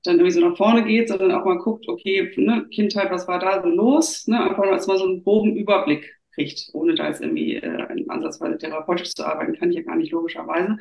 [0.03, 3.39] dann irgendwie so nach vorne geht, sondern auch mal guckt, okay, ne, Kindheit, was war
[3.39, 4.25] da so los?
[4.27, 4.41] Ne?
[4.41, 9.25] Einfach mal so einen groben Überblick kriegt, ohne da jetzt irgendwie äh, ansatzweise therapeutisch zu
[9.25, 10.77] arbeiten, kann ich ja gar nicht logischerweise.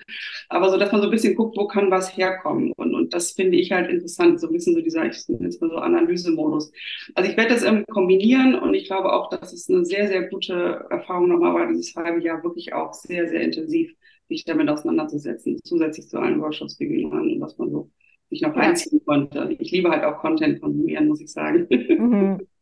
[0.49, 2.73] Aber so, dass man so ein bisschen guckt, wo kann was herkommen.
[2.77, 5.61] Und, und das finde ich halt interessant, so ein bisschen so dieser, ich nenne es
[5.61, 6.71] mal so Analysemodus.
[7.14, 10.29] Also ich werde das ähm, kombinieren und ich glaube auch, dass es eine sehr, sehr
[10.29, 13.95] gute Erfahrung nochmal war, dieses halbe Jahr wirklich auch sehr, sehr intensiv
[14.29, 17.90] sich damit auseinanderzusetzen, zusätzlich zu allen Workshops, wir und was man so
[18.29, 19.55] sich noch reinziehen konnte.
[19.61, 21.69] Ich liebe halt auch Content konsumieren, muss ich sagen.
[21.71, 22.40] Mhm.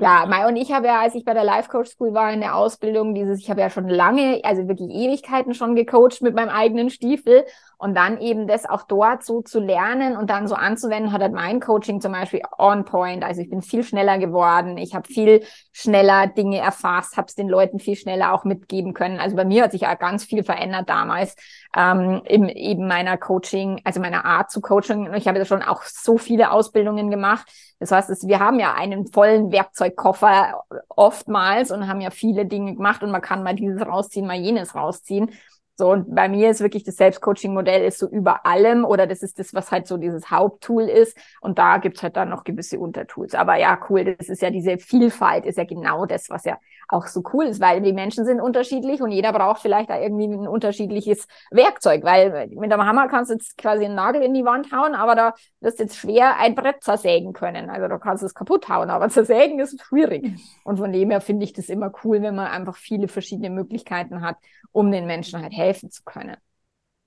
[0.00, 2.56] Ja, und ich habe ja, als ich bei der Life Coach School war in der
[2.56, 6.90] Ausbildung, dieses, ich habe ja schon lange, also wirklich Ewigkeiten schon gecoacht mit meinem eigenen
[6.90, 7.44] Stiefel
[7.84, 11.34] und dann eben das auch dort so zu lernen und dann so anzuwenden, hat halt
[11.34, 13.22] mein Coaching zum Beispiel on point.
[13.22, 17.46] Also ich bin viel schneller geworden, ich habe viel schneller Dinge erfasst, habe es den
[17.46, 19.20] Leuten viel schneller auch mitgeben können.
[19.20, 21.36] Also bei mir hat sich auch ganz viel verändert damals
[21.76, 25.08] ähm, im eben meiner Coaching, also meiner Art zu Coaching.
[25.08, 27.46] Und ich habe ja schon auch so viele Ausbildungen gemacht.
[27.80, 33.02] Das heißt, wir haben ja einen vollen Werkzeugkoffer oftmals und haben ja viele Dinge gemacht
[33.02, 35.32] und man kann mal dieses rausziehen, mal jenes rausziehen.
[35.76, 39.40] So, und bei mir ist wirklich das Selbstcoaching-Modell ist so über allem oder das ist
[39.40, 41.16] das, was halt so dieses Haupttool ist.
[41.40, 43.34] Und da gibt's halt dann noch gewisse Untertools.
[43.34, 47.06] Aber ja, cool, das ist ja diese Vielfalt, ist ja genau das, was ja auch
[47.06, 50.48] so cool ist, weil die Menschen sind unterschiedlich und jeder braucht vielleicht da irgendwie ein
[50.48, 54.72] unterschiedliches Werkzeug, weil mit dem Hammer kannst du jetzt quasi einen Nagel in die Wand
[54.72, 57.70] hauen, aber da wirst du jetzt schwer ein Brett zersägen können.
[57.70, 60.38] Also da kannst du es kaputt hauen, aber zersägen ist schwierig.
[60.64, 64.20] Und von dem her finde ich das immer cool, wenn man einfach viele verschiedene Möglichkeiten
[64.20, 64.36] hat,
[64.72, 66.36] um den Menschen halt helfen zu können.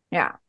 [0.10, 0.40] Ja.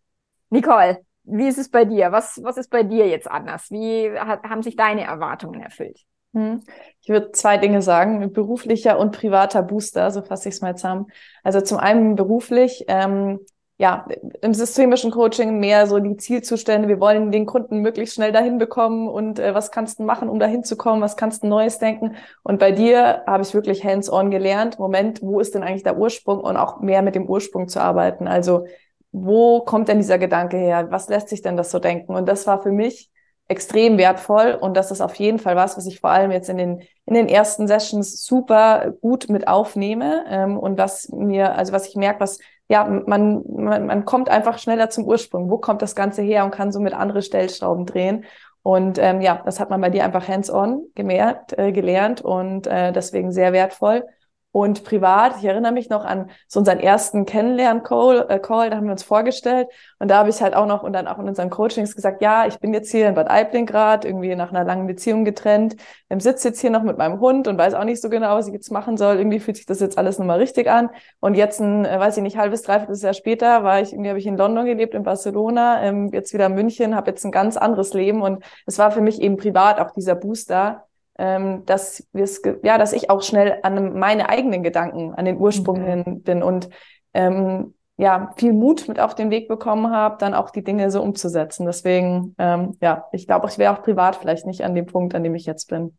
[0.50, 2.10] Nicole, wie ist es bei dir?
[2.12, 3.70] Was, was ist bei dir jetzt anders?
[3.70, 6.00] Wie hat, haben sich deine Erwartungen erfüllt?
[6.34, 6.62] Hm.
[7.00, 11.06] Ich würde zwei Dinge sagen, beruflicher und privater Booster, so fasse ich es mal zusammen.
[11.42, 13.40] Also zum einen beruflich, ähm,
[13.80, 14.06] ja,
[14.42, 16.88] im systemischen Coaching mehr so die Zielzustände.
[16.88, 20.40] Wir wollen den Kunden möglichst schnell dahin bekommen und äh, was kannst du machen, um
[20.40, 21.00] dahin zu kommen?
[21.00, 22.16] Was kannst du Neues denken?
[22.42, 24.80] Und bei dir habe ich wirklich hands-on gelernt.
[24.80, 28.26] Moment, wo ist denn eigentlich der Ursprung und auch mehr mit dem Ursprung zu arbeiten?
[28.26, 28.66] Also
[29.12, 30.90] wo kommt denn dieser Gedanke her?
[30.90, 32.14] Was lässt sich denn das so denken?
[32.14, 33.10] Und das war für mich
[33.48, 36.58] extrem wertvoll und das ist auf jeden Fall was, was ich vor allem jetzt in
[36.58, 41.88] den in den ersten Sessions super gut mit aufnehme ähm, und was mir also was
[41.88, 45.50] ich merke, was ja man, man man kommt einfach schneller zum Ursprung.
[45.50, 48.26] Wo kommt das Ganze her und kann somit andere Stellschrauben drehen
[48.62, 52.92] und ähm, ja, das hat man bei dir einfach hands-on gemerkt, äh, gelernt und äh,
[52.92, 54.04] deswegen sehr wertvoll.
[54.50, 58.86] Und privat, ich erinnere mich noch an so unseren ersten Kennenlern-Call, äh, Call, da haben
[58.86, 59.68] wir uns vorgestellt.
[59.98, 62.46] Und da habe ich halt auch noch und dann auch in unseren Coachings gesagt, ja,
[62.46, 65.76] ich bin jetzt hier in Bad Aibling gerade, irgendwie nach einer langen Beziehung getrennt,
[66.08, 68.46] ähm, sitze jetzt hier noch mit meinem Hund und weiß auch nicht so genau, was
[68.48, 69.16] ich jetzt machen soll.
[69.16, 70.88] Irgendwie fühlt sich das jetzt alles nochmal richtig an.
[71.20, 74.18] Und jetzt ein, äh, weiß ich nicht, halbes, dreiviertel Jahr später war ich, irgendwie habe
[74.18, 77.58] ich in London gelebt, in Barcelona, ähm, jetzt wieder in München, habe jetzt ein ganz
[77.58, 78.22] anderes Leben.
[78.22, 80.87] Und es war für mich eben privat auch dieser Booster,
[81.18, 85.38] ähm, dass wir es, ja, dass ich auch schnell an meine eigenen Gedanken, an den
[85.38, 85.86] Ursprung mhm.
[85.86, 86.70] hin bin und
[87.12, 91.02] ähm, ja, viel Mut mit auf den Weg bekommen habe, dann auch die Dinge so
[91.02, 91.66] umzusetzen.
[91.66, 95.24] Deswegen, ähm, ja, ich glaube, ich wäre auch privat vielleicht nicht an dem Punkt, an
[95.24, 95.98] dem ich jetzt bin.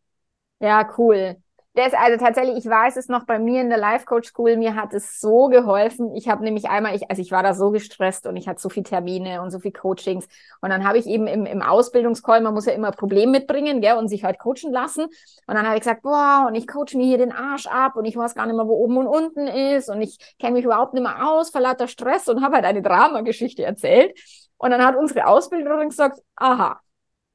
[0.61, 1.35] Ja, cool.
[1.79, 4.75] Das, also tatsächlich, ich weiß es noch bei mir in der Life Coach School, mir
[4.75, 6.13] hat es so geholfen.
[6.13, 8.67] Ich habe nämlich einmal, ich, also ich war da so gestresst und ich hatte so
[8.67, 10.27] viele Termine und so viele Coachings.
[10.59, 13.95] Und dann habe ich eben im, im Ausbildungscall, man muss ja immer Problem mitbringen, gell,
[13.95, 15.05] und sich halt coachen lassen.
[15.05, 18.03] Und dann habe ich gesagt, boah, und ich coach mir hier den Arsch ab und
[18.03, 20.93] ich weiß gar nicht mehr, wo oben und unten ist und ich kenne mich überhaupt
[20.93, 24.19] nicht mehr aus, vor lauter Stress und habe halt eine Dramageschichte erzählt.
[24.57, 26.81] Und dann hat unsere Ausbilderin gesagt, aha,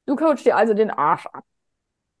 [0.05, 1.43] du coachst dir also den Arsch ab.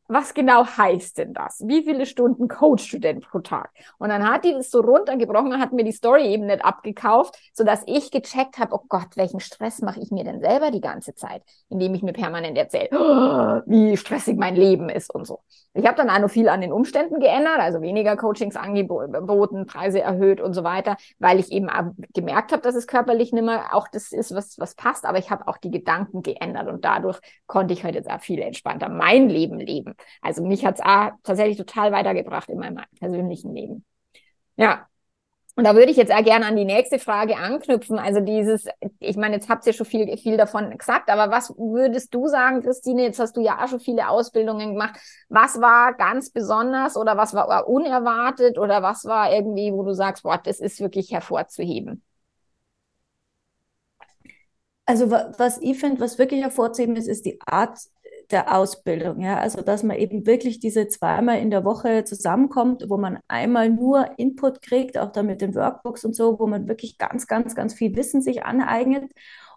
[0.07, 1.63] Was genau heißt denn das?
[1.65, 3.71] Wie viele Stunden coachst du denn pro Tag?
[3.97, 7.35] Und dann hat die das so runtergebrochen und hat mir die Story eben nicht abgekauft,
[7.53, 11.15] sodass ich gecheckt habe, oh Gott, welchen Stress mache ich mir denn selber die ganze
[11.15, 15.39] Zeit, indem ich mir permanent erzähle, oh, wie stressig mein Leben ist und so.
[15.73, 20.01] Ich habe dann auch noch viel an den Umständen geändert, also weniger Coachings angeboten, Preise
[20.01, 21.69] erhöht und so weiter, weil ich eben
[22.13, 25.31] gemerkt habe, dass es körperlich nicht mehr auch das ist, was, was passt, aber ich
[25.31, 29.59] habe auch die Gedanken geändert und dadurch konnte ich heute sehr viel entspannter mein Leben
[29.59, 29.94] leben.
[30.21, 30.81] Also mich hat es
[31.23, 33.85] tatsächlich total weitergebracht in meinem persönlichen Leben.
[34.55, 34.87] Ja.
[35.57, 37.97] Und da würde ich jetzt auch gerne an die nächste Frage anknüpfen.
[37.97, 38.67] Also dieses,
[38.99, 42.61] ich meine, jetzt habt ihr schon viel, viel davon gesagt, aber was würdest du sagen,
[42.61, 43.03] Christine?
[43.03, 44.99] Jetzt hast du ja auch schon viele Ausbildungen gemacht.
[45.29, 50.23] Was war ganz besonders oder was war unerwartet oder was war irgendwie, wo du sagst,
[50.23, 52.03] boah, das ist wirklich hervorzuheben?
[54.85, 57.79] Also was ich finde, was wirklich hervorzuheben ist, ist die Art
[58.31, 59.21] der Ausbildung.
[59.21, 59.37] Ja?
[59.39, 64.17] Also, dass man eben wirklich diese zweimal in der Woche zusammenkommt, wo man einmal nur
[64.17, 67.73] Input kriegt, auch dann mit den Workbooks und so, wo man wirklich ganz, ganz, ganz
[67.73, 69.11] viel Wissen sich aneignet.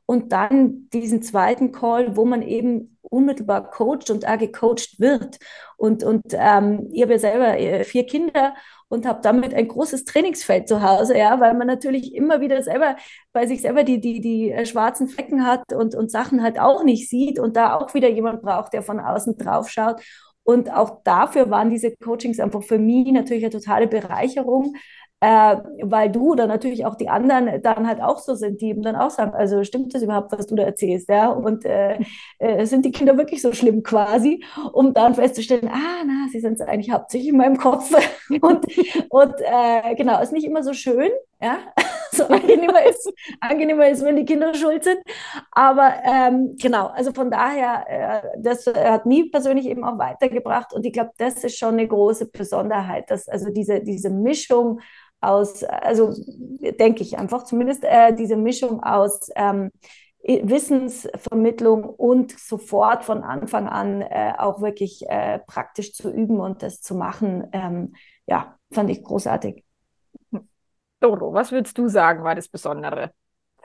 [0.07, 5.38] Und dann diesen zweiten Call, wo man eben unmittelbar coacht und auch gecoacht wird.
[5.76, 8.54] Und, und ähm, ich habe ja selber äh, vier Kinder
[8.88, 12.96] und habe damit ein großes Trainingsfeld zu Hause, ja, weil man natürlich immer wieder selber
[13.33, 16.83] bei sich selber die, die, die äh, schwarzen Flecken hat und, und Sachen halt auch
[16.85, 20.01] nicht sieht und da auch wieder jemand braucht, der von außen drauf schaut.
[20.42, 24.74] Und auch dafür waren diese Coachings einfach für mich natürlich eine totale Bereicherung,
[25.20, 28.83] äh, weil du oder natürlich auch die anderen dann halt auch so sind, die eben
[28.83, 31.28] dann auch sagen, also stimmt das überhaupt, was du da erzählst, ja?
[31.28, 31.98] Und äh,
[32.38, 36.61] äh, sind die Kinder wirklich so schlimm quasi, um dann festzustellen, ah, na, sie sind
[36.62, 37.92] eigentlich hauptsächlich in meinem Kopf
[38.40, 38.64] und,
[39.09, 41.59] und äh, genau, ist nicht immer so schön, ja,
[42.12, 44.98] so angenehmer ist, angenehmer ist, wenn die Kinder schuld sind.
[45.50, 50.87] Aber ähm, genau, also von daher, äh, das hat mich persönlich eben auch weitergebracht und
[50.87, 54.81] ich glaube, das ist schon eine große Besonderheit, dass also diese, diese Mischung
[55.20, 56.14] aus, also
[56.78, 59.70] denke ich einfach zumindest, äh, diese Mischung aus ähm,
[60.22, 66.83] Wissensvermittlung und sofort von Anfang an äh, auch wirklich äh, praktisch zu üben und das
[66.83, 67.94] zu machen, ähm,
[68.26, 69.64] ja, fand ich großartig.
[71.00, 73.12] Doro, was würdest du sagen, war das Besondere?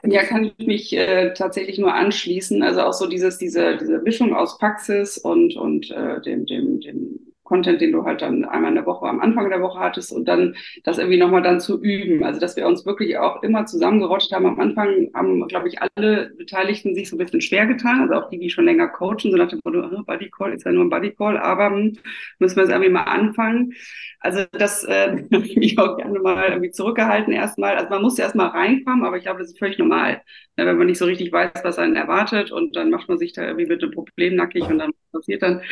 [0.04, 2.62] Ja, kann ich mich äh, tatsächlich nur anschließen.
[2.62, 7.23] Also auch so dieses, diese, diese Mischung aus Praxis und, und äh, dem, dem, dem
[7.44, 10.26] Content, den du halt dann einmal in der Woche am Anfang der Woche hattest und
[10.26, 12.24] dann das irgendwie nochmal dann zu üben.
[12.24, 14.46] Also dass wir uns wirklich auch immer zusammengerotscht haben.
[14.46, 18.00] Am Anfang haben, glaube ich, alle Beteiligten sich so ein bisschen schwer getan.
[18.00, 20.72] Also auch die, die schon länger coachen, so nach dem Motto, Buddy Call ist ja
[20.72, 21.98] nur ein Buddy Call, aber hm,
[22.38, 23.74] müssen wir es irgendwie mal anfangen.
[24.20, 27.76] Also das äh, habe ich auch gerne mal irgendwie zurückgehalten erstmal.
[27.76, 30.22] Also man muss erstmal reinkommen, aber ich glaube, das ist völlig normal,
[30.56, 33.32] ja, wenn man nicht so richtig weiß, was einen erwartet und dann macht man sich
[33.32, 35.62] da irgendwie mit einem Problem nackig und dann passiert dann.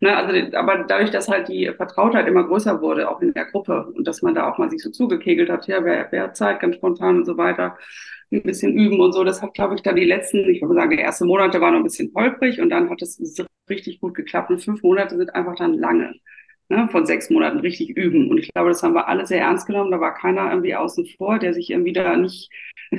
[0.00, 3.92] Ne, also, aber dadurch, dass halt die Vertrautheit immer größer wurde, auch in der Gruppe
[3.94, 6.60] und dass man da auch mal sich so zugekegelt hat, ja, wer, wer hat Zeit,
[6.60, 7.76] ganz spontan und so weiter,
[8.32, 9.24] ein bisschen üben und so.
[9.24, 11.80] Das hat, glaube ich, da die letzten, ich würde sagen, die ersten Monate waren noch
[11.80, 13.20] ein bisschen holprig und dann hat es
[13.68, 16.14] richtig gut geklappt und fünf Monate sind einfach dann lange
[16.72, 18.30] ne, von sechs Monaten richtig üben.
[18.30, 19.90] Und ich glaube, das haben wir alle sehr ernst genommen.
[19.90, 22.50] Da war keiner irgendwie außen vor, der sich irgendwie da nicht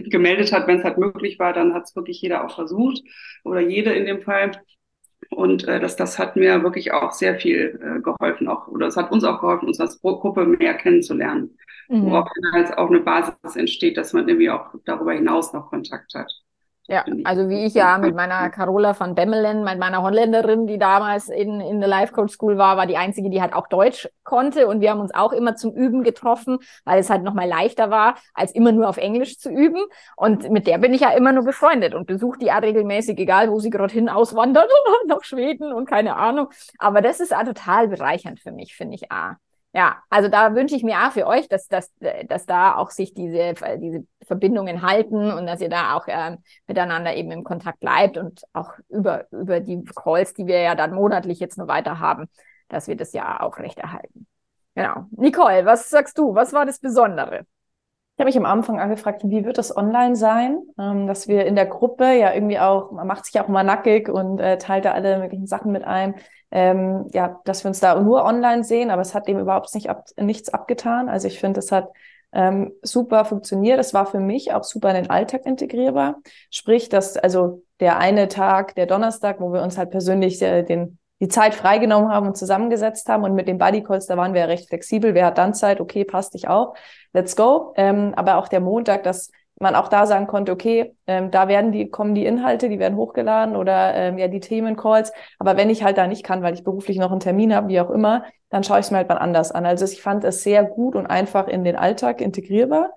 [0.09, 1.53] gemeldet hat, wenn es halt möglich war.
[1.53, 3.01] Dann hat es wirklich jeder auch versucht
[3.43, 4.51] oder jede in dem Fall.
[5.29, 8.97] Und äh, das, das hat mir wirklich auch sehr viel äh, geholfen, auch, oder es
[8.97, 11.57] hat uns auch geholfen, uns als Gruppe mehr kennenzulernen.
[11.87, 12.05] Mhm.
[12.05, 16.13] Worauf dann halt auch eine Basis entsteht, dass man irgendwie auch darüber hinaus noch Kontakt
[16.13, 16.31] hat.
[16.87, 21.29] Ja, also wie ich ja mit meiner Carola von Bemmelen, mit meiner Holländerin, die damals
[21.29, 24.67] in, in der Life Coach School war, war die einzige, die halt auch Deutsch konnte.
[24.67, 28.15] Und wir haben uns auch immer zum Üben getroffen, weil es halt nochmal leichter war,
[28.33, 29.81] als immer nur auf Englisch zu üben.
[30.17, 33.49] Und mit der bin ich ja immer nur befreundet und besuche die ja regelmäßig, egal
[33.49, 34.69] wo sie gerade hin auswandert,
[35.07, 36.49] nach Schweden und keine Ahnung.
[36.79, 39.09] Aber das ist auch total bereichernd für mich, finde ich.
[39.09, 39.37] Ah.
[39.75, 41.91] Ja, also da wünsche ich mir auch für euch, dass, dass,
[42.27, 47.15] dass da auch sich diese, diese Verbindungen halten und dass ihr da auch äh, miteinander
[47.15, 51.39] eben im Kontakt bleibt und auch über, über die Calls, die wir ja dann monatlich
[51.39, 52.29] jetzt nur weiter haben,
[52.67, 54.27] dass wir das ja auch recht erhalten.
[54.75, 55.07] Genau.
[55.11, 56.35] Nicole, was sagst du?
[56.35, 57.47] Was war das Besondere?
[58.15, 60.61] Ich habe mich am Anfang angefragt, wie wird das online sein?
[60.77, 63.63] Ähm, dass wir in der Gruppe ja irgendwie auch, man macht sich ja auch mal
[63.63, 66.15] nackig und äh, teilt da alle möglichen Sachen mit ein.
[66.51, 69.89] Ähm, ja, dass wir uns da nur online sehen, aber es hat dem überhaupt nicht
[69.89, 71.09] ab, nichts abgetan.
[71.09, 71.89] Also ich finde, es hat
[72.33, 73.79] ähm, super funktioniert.
[73.79, 76.21] Es war für mich auch super in den Alltag integrierbar.
[76.51, 80.99] Sprich, dass also der eine Tag, der Donnerstag, wo wir uns halt persönlich äh, den
[81.23, 83.23] die Zeit freigenommen haben und zusammengesetzt haben.
[83.23, 85.13] Und mit den Buddy Calls, da waren wir recht flexibel.
[85.13, 85.79] Wer hat dann Zeit?
[85.79, 86.75] Okay, passt dich auch.
[87.13, 87.73] Let's go.
[87.77, 91.71] Ähm, aber auch der Montag, dass man auch da sagen konnte, okay, ähm, da werden
[91.71, 95.13] die, kommen die Inhalte, die werden hochgeladen oder ähm, ja die Themencalls.
[95.39, 97.79] Aber wenn ich halt da nicht kann, weil ich beruflich noch einen Termin habe, wie
[97.79, 99.65] auch immer, dann schaue ich es mir halt mal anders an.
[99.65, 102.93] Also ich fand es sehr gut und einfach in den Alltag integrierbar.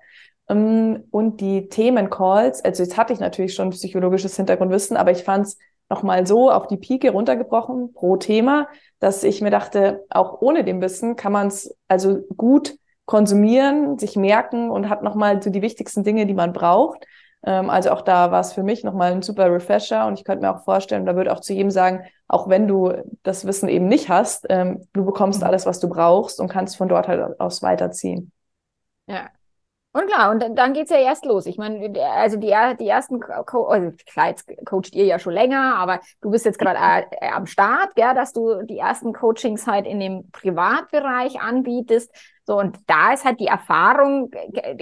[0.49, 5.47] Ähm, und die Themencalls, also jetzt hatte ich natürlich schon psychologisches Hintergrundwissen, aber ich fand
[5.47, 5.57] es
[5.89, 8.67] nochmal so auf die Pike runtergebrochen pro Thema,
[8.99, 14.15] dass ich mir dachte, auch ohne dem Wissen kann man es also gut konsumieren, sich
[14.17, 17.05] merken und hat nochmal so die wichtigsten Dinge, die man braucht.
[17.43, 20.45] Ähm, also auch da war es für mich nochmal ein super Refresher und ich könnte
[20.45, 22.91] mir auch vorstellen, da würde auch zu jedem sagen, auch wenn du
[23.23, 25.47] das Wissen eben nicht hast, ähm, du bekommst mhm.
[25.47, 28.31] alles, was du brauchst und kannst von dort halt aus weiterziehen.
[29.07, 29.29] Ja,
[29.97, 31.45] und klar, und dann, dann geht es ja erst los.
[31.47, 35.75] Ich meine, also die, die ersten, Co also klar, jetzt coacht ihr ja schon länger,
[35.75, 36.77] aber du bist jetzt gerade
[37.19, 42.13] äh, am Start, gell, dass du die ersten Coachings halt in dem Privatbereich anbietest.
[42.45, 44.31] So, und da ist halt die Erfahrung,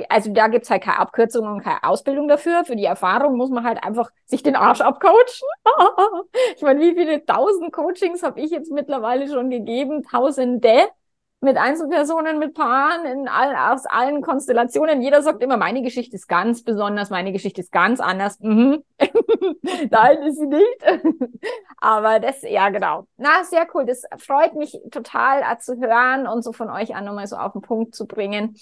[0.10, 2.66] also da gibt's halt keine Abkürzung und keine Ausbildung dafür.
[2.66, 5.16] Für die Erfahrung muss man halt einfach sich den Arsch abcoachen.
[6.58, 10.04] ich meine, wie viele tausend Coachings habe ich jetzt mittlerweile schon gegeben?
[10.04, 10.88] Tausende
[11.46, 15.02] mit Einzelpersonen, mit Paaren, in all, aus allen Konstellationen.
[15.02, 18.40] Jeder sagt immer, meine Geschichte ist ganz besonders, meine Geschichte ist ganz anders.
[18.42, 18.84] Mhm.
[19.90, 20.84] Nein, ist sie nicht.
[21.78, 23.08] Aber das, ja, genau.
[23.16, 23.86] Na, sehr cool.
[23.86, 27.54] Das freut mich total äh, zu hören und so von euch an nochmal so auf
[27.54, 28.56] den Punkt zu bringen.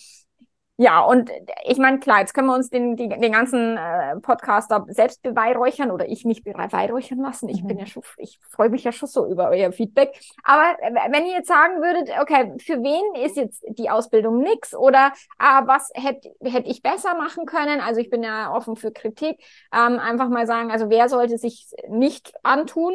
[0.84, 1.32] Ja, und
[1.64, 5.22] ich meine, klar, jetzt können wir uns den, die, den ganzen äh, Podcast da selbst
[5.22, 7.48] beweihräuchern oder ich mich beweihräuchern lassen.
[7.48, 7.68] Ich mhm.
[7.68, 10.14] bin ja schon, ich freue mich ja schon so über euer Feedback.
[10.44, 10.76] Aber
[11.10, 15.66] wenn ihr jetzt sagen würdet, okay, für wen ist jetzt die Ausbildung nix oder ah,
[15.68, 17.80] was hätte hätt ich besser machen können?
[17.80, 19.40] Also ich bin ja offen für Kritik.
[19.74, 22.94] Ähm, einfach mal sagen, also wer sollte sich nicht antun?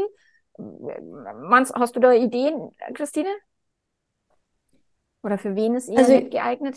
[0.59, 3.31] Mans, hast du da Ideen, Christine?
[5.22, 6.77] Oder für wen ist ihr also, geeignet?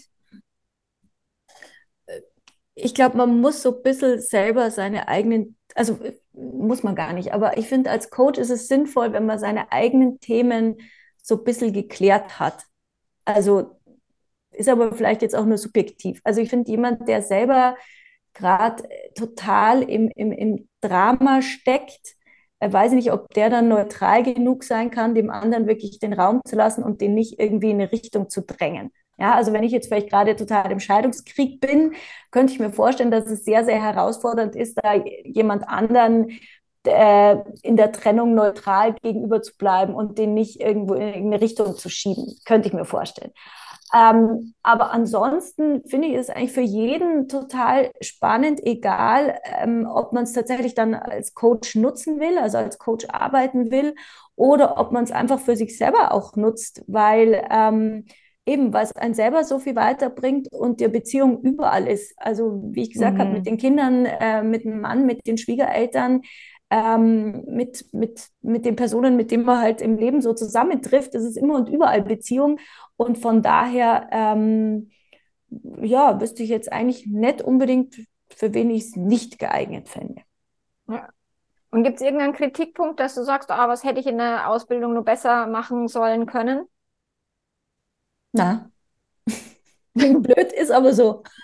[2.83, 5.99] Ich glaube, man muss so ein bisschen selber seine eigenen, also
[6.33, 9.71] muss man gar nicht, aber ich finde, als Coach ist es sinnvoll, wenn man seine
[9.71, 10.77] eigenen Themen
[11.21, 12.65] so ein bisschen geklärt hat.
[13.25, 13.77] Also
[14.51, 16.21] ist aber vielleicht jetzt auch nur subjektiv.
[16.23, 17.75] Also ich finde, jemand, der selber
[18.33, 18.83] gerade
[19.15, 22.15] total im, im, im Drama steckt,
[22.59, 26.13] äh, weiß ich nicht, ob der dann neutral genug sein kann, dem anderen wirklich den
[26.13, 28.91] Raum zu lassen und den nicht irgendwie in eine Richtung zu drängen.
[29.21, 31.93] Ja, also wenn ich jetzt vielleicht gerade total im Scheidungskrieg bin,
[32.31, 36.39] könnte ich mir vorstellen, dass es sehr, sehr herausfordernd ist, da jemand anderen
[36.87, 41.75] äh, in der Trennung neutral gegenüber zu bleiben und den nicht irgendwo in irgendeine Richtung
[41.77, 42.35] zu schieben.
[42.45, 43.31] Könnte ich mir vorstellen.
[43.93, 50.23] Ähm, aber ansonsten finde ich es eigentlich für jeden total spannend, egal ähm, ob man
[50.23, 53.93] es tatsächlich dann als Coach nutzen will, also als Coach arbeiten will,
[54.35, 58.05] oder ob man es einfach für sich selber auch nutzt, weil ähm,
[58.45, 62.13] eben, was einen selber so viel weiterbringt und die Beziehung überall ist.
[62.17, 63.19] Also wie ich gesagt mhm.
[63.19, 66.21] habe, mit den Kindern, äh, mit dem Mann, mit den Schwiegereltern,
[66.69, 71.13] ähm, mit, mit, mit den Personen, mit denen man halt im Leben so zusammentrifft.
[71.13, 72.59] Das ist immer und überall Beziehung.
[72.95, 74.89] Und von daher, ähm,
[75.81, 77.95] ja, wüsste ich jetzt eigentlich nicht unbedingt,
[78.29, 80.21] für wen ich es nicht geeignet fände.
[80.87, 81.09] Ja.
[81.71, 84.93] Und gibt es irgendeinen Kritikpunkt, dass du sagst, ah, was hätte ich in der Ausbildung
[84.93, 86.65] nur besser machen sollen können?
[88.33, 88.71] Na.
[89.93, 91.23] Blöd ist aber so.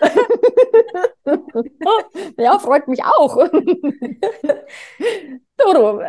[2.38, 3.36] ja, freut mich auch.
[5.58, 6.00] Doro,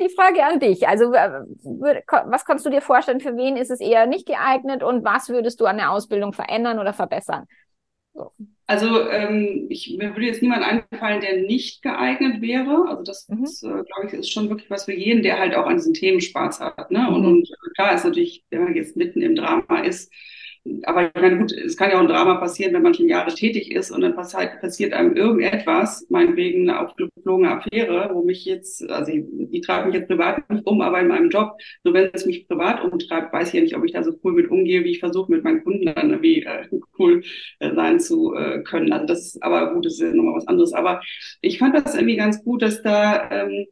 [0.00, 0.86] die Frage an dich.
[0.86, 5.28] Also, was kannst du dir vorstellen, für wen ist es eher nicht geeignet und was
[5.28, 7.46] würdest du an der Ausbildung verändern oder verbessern?
[8.12, 8.32] So.
[8.68, 12.86] Also, ähm, ich, mir würde jetzt niemand einfallen, der nicht geeignet wäre.
[12.88, 13.44] Also, das, mhm.
[13.44, 16.20] äh, glaube ich, ist schon wirklich was für jeden, der halt auch an diesen Themen
[16.20, 16.90] Spaß hat.
[16.90, 17.00] Ne?
[17.00, 17.14] Mhm.
[17.14, 20.12] Und, und klar ist natürlich, wenn man jetzt mitten im Drama ist,
[20.84, 23.34] aber ich meine, gut, es kann ja auch ein Drama passieren, wenn man schon Jahre
[23.34, 28.88] tätig ist und dann passiert, passiert einem irgendetwas, meinetwegen eine aufgeflogene Affäre, wo mich jetzt,
[28.90, 31.52] also die, die treibt mich jetzt privat nicht um, aber in meinem Job,
[31.84, 34.32] nur wenn es mich privat umtreibt, weiß ich ja nicht, ob ich da so cool
[34.32, 37.22] mit umgehe, wie ich versuche, mit meinen Kunden dann irgendwie äh, cool
[37.60, 38.92] äh, sein zu äh, können.
[38.92, 40.72] Also das ist aber gut, das ist ja nochmal was anderes.
[40.72, 41.00] Aber
[41.40, 43.66] ich fand das irgendwie ganz gut, dass da ähm,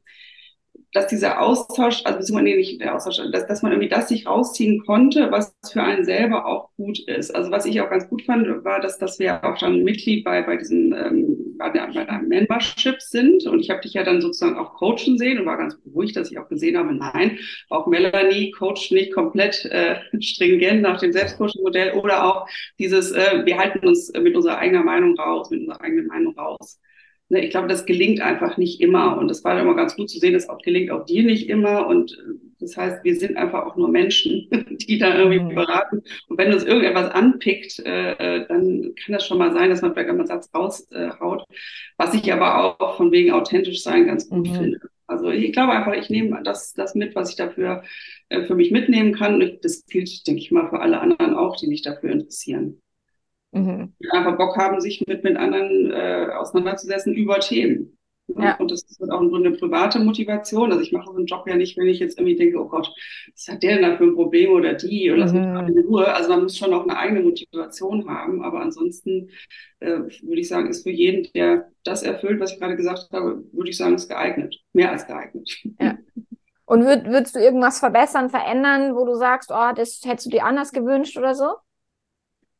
[0.94, 4.82] dass dieser Austausch, also beziehungsweise nicht der Austausch, dass, dass man irgendwie das sich rausziehen
[4.86, 7.34] konnte, was für einen selber auch gut ist.
[7.34, 10.42] Also was ich auch ganz gut fand, war, dass, dass wir auch dann Mitglied bei,
[10.42, 13.46] bei diesen ähm, bei, der, bei der Membership sind.
[13.46, 16.30] Und ich habe dich ja dann sozusagen auch coachen sehen und war ganz beruhigt, dass
[16.30, 21.92] ich auch gesehen habe, nein, auch Melanie coacht nicht komplett äh, stringent nach dem Selbstcoaching-Modell
[21.94, 26.06] oder auch dieses, äh, wir halten uns mit unserer eigenen Meinung raus, mit unserer eigenen
[26.06, 26.80] Meinung raus.
[27.28, 29.16] Ne, ich glaube, das gelingt einfach nicht immer.
[29.18, 31.86] Und das war immer ganz gut zu sehen, das auch gelingt auch dir nicht immer.
[31.86, 34.48] Und äh, das heißt, wir sind einfach auch nur Menschen,
[34.88, 35.54] die da irgendwie mhm.
[35.54, 36.02] beraten.
[36.28, 39.92] Und wenn uns irgendetwas anpickt, äh, äh, dann kann das schon mal sein, dass man
[39.92, 41.42] vielleicht einen Satz raushaut.
[41.42, 41.54] Äh,
[41.96, 44.54] was ich aber auch von wegen authentisch sein ganz gut mhm.
[44.54, 44.80] finde.
[45.06, 47.84] Also ich glaube einfach, ich nehme das, das mit, was ich dafür
[48.30, 49.42] äh, für mich mitnehmen kann.
[49.42, 52.80] Und das gilt, denke ich mal, für alle anderen auch, die sich dafür interessieren.
[53.54, 53.92] Mhm.
[54.10, 57.96] Einfach Bock haben, sich mit, mit anderen äh, auseinanderzusetzen über Themen.
[58.26, 58.56] Ja.
[58.56, 60.72] Und das ist halt auch im Grunde eine private Motivation.
[60.72, 62.90] Also ich mache so einen Job ja nicht, wenn ich jetzt irgendwie denke, oh Gott,
[63.32, 65.78] was hat der denn da für ein Problem oder die oder lass mich mal in
[65.84, 66.12] Ruhe.
[66.12, 68.42] Also man muss schon auch eine eigene Motivation haben.
[68.42, 69.28] Aber ansonsten
[69.80, 73.44] äh, würde ich sagen, ist für jeden, der das erfüllt, was ich gerade gesagt habe,
[73.52, 74.56] würde ich sagen, ist geeignet.
[74.72, 75.50] Mehr als geeignet.
[75.78, 75.98] Ja.
[76.66, 80.46] Und würd, würdest du irgendwas verbessern, verändern, wo du sagst, oh, das hättest du dir
[80.46, 81.52] anders gewünscht oder so?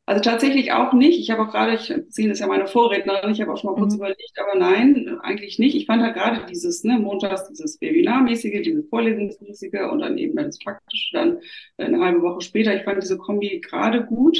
[0.07, 1.19] Also tatsächlich auch nicht.
[1.19, 3.79] Ich habe auch gerade, ich sehe das ja meine Vorrednerin, ich habe auch schon mal
[3.79, 3.99] kurz mhm.
[3.99, 5.75] überlegt, aber nein, eigentlich nicht.
[5.75, 10.59] Ich fand halt gerade dieses, ne, montags dieses Webinarmäßige, dieses Vorlesungsmäßige und dann eben das
[10.59, 11.39] Praktische dann
[11.77, 12.75] eine halbe Woche später.
[12.75, 14.37] Ich fand diese Kombi gerade gut.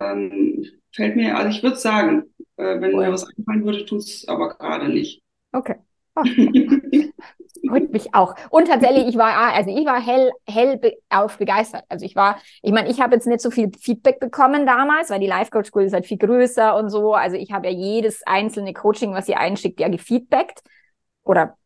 [0.00, 4.28] Ähm, fällt mir, also ich würde sagen, äh, wenn mir was einfallen würde, tut es
[4.28, 5.22] aber gerade nicht.
[5.50, 5.76] Okay.
[7.68, 8.34] Freut mich auch.
[8.50, 11.84] Und tatsächlich, ich war, also ich war hell, hell auf begeistert.
[11.88, 15.20] Also ich war, ich meine, ich habe jetzt nicht so viel Feedback bekommen damals, weil
[15.20, 17.14] die Life Coach School ist halt viel größer und so.
[17.14, 20.62] Also ich habe ja jedes einzelne Coaching, was ihr einschickt, ja gefeedbackt.
[21.24, 21.56] Oder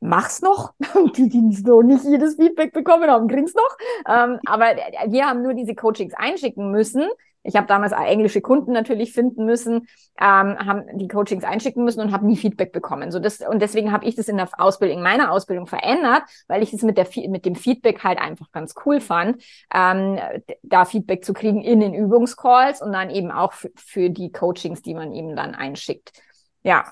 [0.00, 0.74] mach's noch.
[1.16, 3.76] die, die noch nicht jedes Feedback bekommen haben, kriegen's noch.
[4.08, 7.08] Ähm, aber wir haben nur diese Coachings einschicken müssen
[7.46, 9.86] ich habe damals englische Kunden natürlich finden müssen,
[10.20, 13.10] ähm, haben die Coachings einschicken müssen und habe nie Feedback bekommen.
[13.12, 16.62] So das, und deswegen habe ich das in der Ausbildung, in meiner Ausbildung verändert, weil
[16.62, 19.42] ich es mit, der, mit dem Feedback halt einfach ganz cool fand,
[19.72, 20.18] ähm,
[20.62, 24.94] da Feedback zu kriegen in den Übungscalls und dann eben auch für die Coachings, die
[24.94, 26.12] man eben dann einschickt.
[26.62, 26.90] Ja,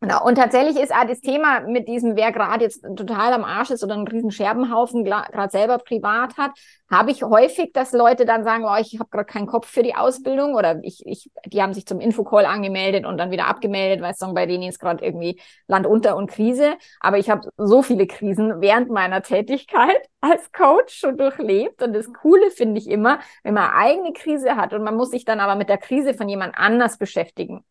[0.00, 0.22] Genau.
[0.26, 3.82] Und tatsächlich ist auch das Thema mit diesem, wer gerade jetzt total am Arsch ist
[3.82, 6.50] oder einen riesen Scherbenhaufen gerade selber privat hat,
[6.90, 9.94] habe ich häufig, dass Leute dann sagen, oh, ich habe gerade keinen Kopf für die
[9.94, 14.12] Ausbildung oder ich, ich, die haben sich zum Infocall angemeldet und dann wieder abgemeldet, weil
[14.12, 16.74] es dann bei denen ist gerade irgendwie Land unter und Krise.
[17.00, 21.82] Aber ich habe so viele Krisen während meiner Tätigkeit als Coach schon durchlebt.
[21.82, 25.24] Und das Coole finde ich immer, wenn man eigene Krise hat und man muss sich
[25.24, 27.64] dann aber mit der Krise von jemand anders beschäftigen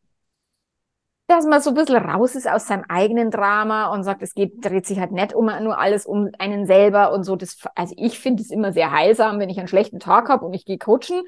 [1.27, 4.63] dass man so ein bisschen raus ist aus seinem eigenen Drama und sagt, es geht,
[4.63, 7.35] dreht sich halt nicht um nur alles um einen selber und so.
[7.35, 10.53] Das, also ich finde es immer sehr heilsam, wenn ich einen schlechten Tag habe und
[10.53, 11.23] ich gehe coachen,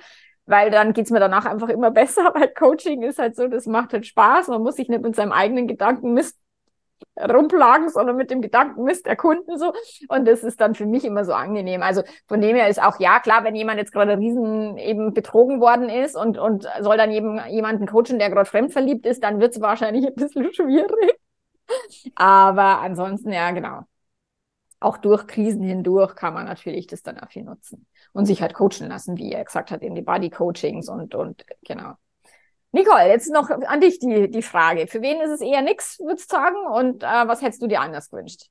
[0.46, 3.94] weil dann geht's mir danach einfach immer besser, weil Coaching ist halt so, das macht
[3.94, 4.50] halt Spaß.
[4.50, 6.38] Man muss sich nicht mit seinem eigenen Gedanken Mist
[7.20, 9.74] rumplagen, sondern mit dem Gedanken Mist erkunden so.
[10.10, 11.82] Und das ist dann für mich immer so angenehm.
[11.82, 15.60] Also von dem her ist auch, ja, klar, wenn jemand jetzt gerade riesen eben betrogen
[15.60, 19.56] worden ist und, und soll dann eben jemanden coachen, der gerade fremdverliebt ist, dann wird
[19.56, 21.20] es wahrscheinlich ein bisschen schwierig.
[22.16, 23.82] Aber ansonsten, ja, genau.
[24.80, 28.54] Auch durch Krisen hindurch kann man natürlich das dann auch viel nutzen und sich halt
[28.54, 31.96] coachen lassen, wie er gesagt hat, in die Body Coachings und, und genau.
[32.72, 34.88] Nicole, jetzt noch an dich die, die Frage.
[34.88, 36.56] Für wen ist es eher nix, würdest du sagen?
[36.74, 38.48] Und äh, was hättest du dir anders gewünscht?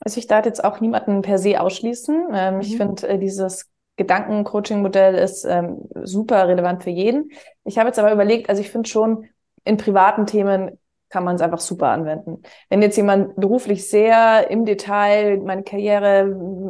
[0.00, 2.28] Also ich darf jetzt auch niemanden per se ausschließen.
[2.32, 2.60] Ähm, mhm.
[2.60, 7.30] Ich finde, äh, dieses Gedanken-Coaching-Modell ist ähm, super relevant für jeden.
[7.64, 9.28] Ich habe jetzt aber überlegt, also ich finde schon,
[9.64, 10.78] in privaten Themen
[11.08, 12.42] kann man es einfach super anwenden.
[12.68, 16.22] Wenn jetzt jemand beruflich sehr im Detail meine Karriere,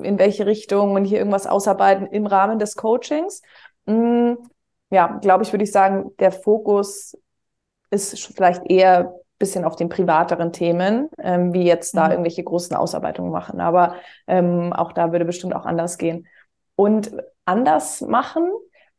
[0.02, 3.40] in welche Richtung und hier irgendwas ausarbeiten im Rahmen des Coachings,
[3.86, 4.38] mh, mm,
[4.90, 7.16] ja, glaube ich, würde ich sagen, der Fokus
[7.90, 12.10] ist vielleicht eher ein bisschen auf den privateren Themen, ähm, wie jetzt da mhm.
[12.12, 13.60] irgendwelche großen Ausarbeitungen machen.
[13.60, 16.26] Aber ähm, auch da würde bestimmt auch anders gehen.
[16.76, 17.12] Und
[17.44, 18.50] anders machen,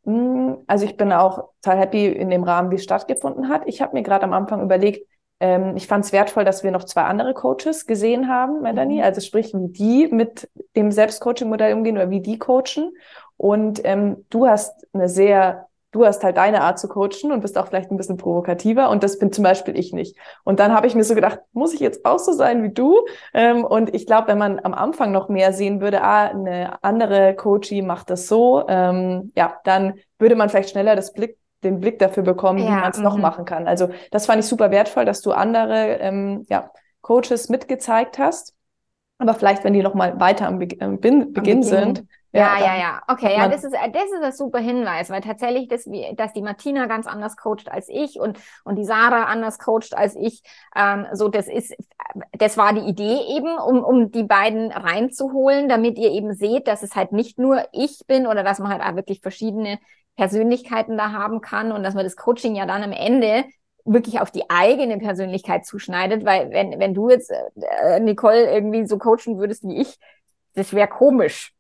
[0.04, 3.64] mh, hm, also ich bin auch total happy in dem Rahmen, wie es stattgefunden hat.
[3.66, 5.08] Ich habe mir gerade am Anfang überlegt,
[5.40, 9.00] ähm, ich fand es wertvoll, dass wir noch zwei andere Coaches gesehen haben, Melanie.
[9.00, 9.04] Mhm.
[9.04, 12.94] Also sprich, wie die mit dem Selbstcoaching-Modell umgehen oder wie die coachen.
[13.38, 17.58] Und ähm, du hast eine sehr du hast halt deine Art zu coachen und bist
[17.58, 20.18] auch vielleicht ein bisschen provokativer und das bin zum Beispiel ich nicht.
[20.44, 23.06] Und dann habe ich mir so gedacht, muss ich jetzt auch so sein wie du?
[23.34, 27.34] Ähm, und ich glaube, wenn man am Anfang noch mehr sehen würde, ah, eine andere
[27.34, 31.98] Coachie macht das so, ähm, ja, dann würde man vielleicht schneller das Blick den Blick
[31.98, 33.22] dafür bekommen, ja, wie man es noch mhm.
[33.22, 33.68] machen kann.
[33.68, 36.70] Also das fand ich super wertvoll, dass du andere ähm, ja,
[37.02, 38.54] Coaches mitgezeigt hast.
[39.18, 42.04] Aber vielleicht, wenn die noch mal weiter am, Be äh, am Beginn, Beginn sind,
[42.36, 43.02] ja, ja, ja.
[43.08, 46.86] Okay, ja, das ist, das ist ein super Hinweis, weil tatsächlich, das, dass die Martina
[46.86, 50.44] ganz anders coacht als ich und, und die Sarah anders coacht als ich,
[50.76, 51.76] ähm, so, das ist,
[52.34, 56.84] das war die Idee eben, um, um die beiden reinzuholen, damit ihr eben seht, dass
[56.84, 59.80] es halt nicht nur ich bin oder dass man halt auch wirklich verschiedene
[60.16, 63.46] Persönlichkeiten da haben kann und dass man das Coaching ja dann am Ende
[63.86, 68.98] wirklich auf die eigene Persönlichkeit zuschneidet, weil wenn, wenn du jetzt äh, Nicole irgendwie so
[68.98, 69.98] coachen würdest wie ich,
[70.56, 71.55] das wäre komisch.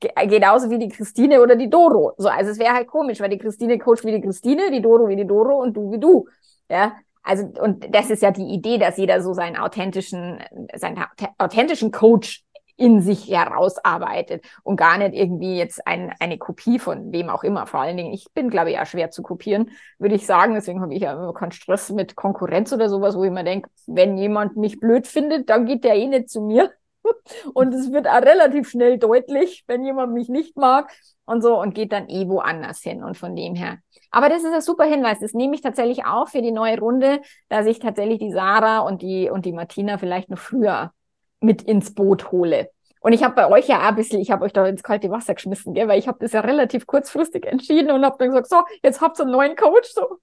[0.00, 2.14] Genauso wie die Christine oder die Doro.
[2.16, 5.08] So, also es wäre halt komisch, weil die Christine coacht wie die Christine, die Doro
[5.08, 6.26] wie die Doro und du wie du.
[6.68, 10.42] Ja, also, und das ist ja die Idee, dass jeder so seinen authentischen,
[10.74, 11.04] seinen
[11.38, 12.42] authentischen Coach
[12.76, 17.66] in sich herausarbeitet und gar nicht irgendwie jetzt ein, eine Kopie von wem auch immer.
[17.66, 20.54] Vor allen Dingen, ich bin, glaube ich, ja schwer zu kopieren, würde ich sagen.
[20.54, 23.68] Deswegen habe ich ja immer keinen Stress mit Konkurrenz oder sowas, wo ich mir denke,
[23.86, 26.72] wenn jemand mich blöd findet, dann geht der eh nicht zu mir.
[27.54, 30.92] Und es wird auch relativ schnell deutlich, wenn jemand mich nicht mag
[31.24, 33.02] und so und geht dann eh woanders hin.
[33.04, 33.78] Und von dem her.
[34.10, 35.20] Aber das ist ein super Hinweis.
[35.20, 39.02] Das nehme ich tatsächlich auch für die neue Runde, dass ich tatsächlich die Sarah und
[39.02, 40.92] die, und die Martina vielleicht noch früher
[41.40, 42.70] mit ins Boot hole.
[43.00, 45.10] Und ich habe bei euch ja auch ein bisschen, ich habe euch da ins kalte
[45.10, 45.88] Wasser geschmissen, gell?
[45.88, 49.18] weil ich habe das ja relativ kurzfristig entschieden und habe dann gesagt, so, jetzt habt
[49.18, 49.92] ihr einen neuen Coach.
[49.92, 50.18] So.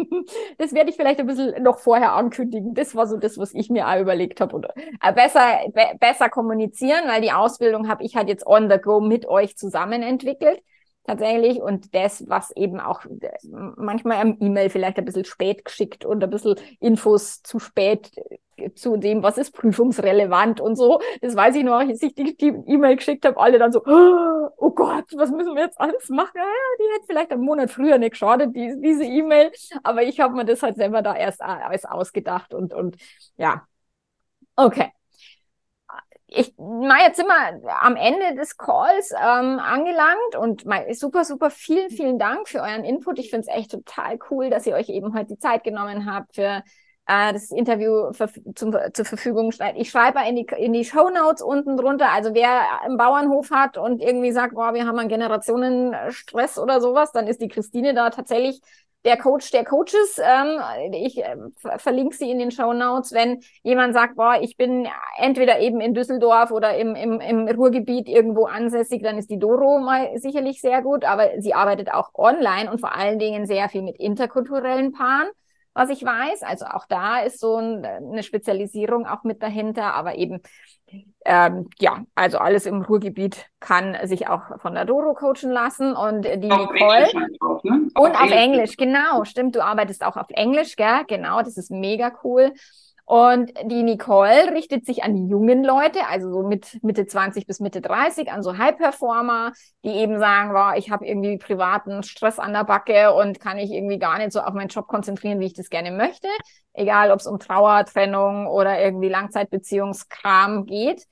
[0.58, 2.74] Das werde ich vielleicht ein bisschen noch vorher ankündigen.
[2.74, 4.56] Das war so das, was ich mir auch überlegt habe.
[4.56, 8.78] Oder äh, besser, be besser kommunizieren, weil die Ausbildung habe ich halt jetzt on the
[8.78, 10.62] go mit euch zusammen entwickelt
[11.04, 13.30] tatsächlich und das, was eben auch äh,
[13.76, 18.12] manchmal am E-Mail vielleicht ein bisschen spät geschickt und ein bisschen Infos zu spät
[18.56, 21.00] äh, zu dem, was ist prüfungsrelevant und so.
[21.22, 25.06] Das weiß ich noch, als ich die E-Mail geschickt habe, alle dann so, oh Gott,
[25.14, 26.32] was müssen wir jetzt alles machen?
[26.36, 26.42] Ja,
[26.78, 29.50] die hätte vielleicht einen Monat früher nicht geschadet, die, diese E-Mail,
[29.82, 32.96] aber ich habe mir das halt selber da erst alles ausgedacht und, und
[33.36, 33.66] ja.
[34.56, 34.92] Okay
[36.30, 41.90] ich, mal jetzt wir am Ende des Calls ähm, angelangt und mal, super, super vielen,
[41.90, 43.18] vielen Dank für euren Input.
[43.18, 46.36] Ich finde es echt total cool, dass ihr euch eben heute die Zeit genommen habt
[46.36, 46.62] für
[47.06, 49.76] äh, das Interview für, zum, zur Verfügung stellt.
[49.76, 52.12] Ich schreibe in die, in die Show Notes unten drunter.
[52.12, 57.10] Also wer einen Bauernhof hat und irgendwie sagt, boah, wir haben einen Generationenstress oder sowas,
[57.10, 58.60] dann ist die Christine da tatsächlich
[59.04, 60.20] der Coach der Coaches.
[60.22, 60.60] Ähm,
[60.92, 61.36] ich äh,
[61.78, 63.12] verlinke sie in den Show Notes.
[63.12, 68.08] Wenn jemand sagt, boah, ich bin entweder eben in Düsseldorf oder im, im, im Ruhrgebiet
[68.08, 71.04] irgendwo ansässig, dann ist die Doro mal sicherlich sehr gut.
[71.04, 75.28] Aber sie arbeitet auch online und vor allen Dingen sehr viel mit interkulturellen Paaren
[75.72, 76.42] was ich weiß.
[76.42, 80.42] Also auch da ist so ein, eine Spezialisierung auch mit dahinter, aber eben
[81.32, 86.24] ähm, ja, also alles im Ruhrgebiet kann sich auch von der Doro coachen lassen und
[86.24, 87.06] die auf Nicole
[87.38, 87.88] auch, ne?
[87.94, 88.36] und auf, auf Englisch.
[88.36, 89.54] Englisch, genau, stimmt.
[89.54, 91.04] Du arbeitest auch auf Englisch, gell?
[91.06, 92.52] Genau, das ist mega cool.
[93.04, 97.60] Und die Nicole richtet sich an die jungen Leute, also so mit Mitte 20 bis
[97.60, 99.52] Mitte 30, an so High-Performer,
[99.84, 103.70] die eben sagen, wow, ich habe irgendwie privaten Stress an der Backe und kann ich
[103.70, 106.26] irgendwie gar nicht so auf meinen Job konzentrieren, wie ich das gerne möchte.
[106.72, 111.06] Egal, ob es um Trauer, Trennung oder irgendwie Langzeitbeziehungskram geht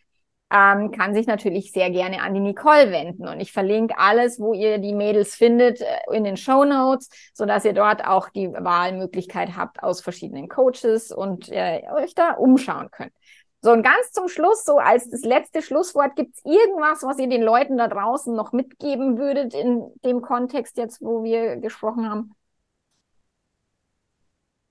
[0.50, 3.28] ähm, kann sich natürlich sehr gerne an die Nicole wenden.
[3.28, 7.64] Und ich verlinke alles, wo ihr die Mädels findet, äh, in den Show Notes, sodass
[7.64, 13.12] ihr dort auch die Wahlmöglichkeit habt aus verschiedenen Coaches und äh, euch da umschauen könnt.
[13.60, 17.42] So, und ganz zum Schluss, so als das letzte Schlusswort, gibt's irgendwas, was ihr den
[17.42, 22.34] Leuten da draußen noch mitgeben würdet in dem Kontext jetzt, wo wir gesprochen haben?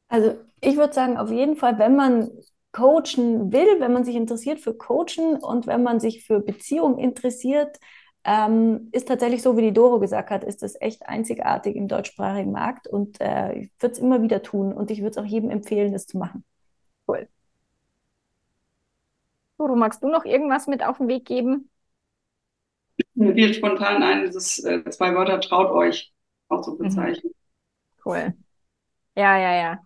[0.07, 2.32] Also ich würde sagen, auf jeden Fall, wenn man
[2.78, 7.80] coachen will, wenn man sich interessiert für Coachen und wenn man sich für Beziehungen interessiert,
[8.23, 12.51] ähm, ist tatsächlich so, wie die Doro gesagt hat, ist das echt einzigartig im deutschsprachigen
[12.51, 15.49] Markt und äh, ich würde es immer wieder tun und ich würde es auch jedem
[15.49, 16.43] empfehlen, das zu machen.
[17.07, 17.28] Cool.
[19.57, 21.71] Doro, magst du noch irgendwas mit auf den Weg geben?
[23.15, 26.13] Mir fiel spontan ein, dieses äh, zwei Wörter traut euch
[26.49, 27.32] auch zu bezeichnen.
[27.32, 28.05] Mhm.
[28.05, 28.34] Cool.
[29.15, 29.80] Ja, ja, ja.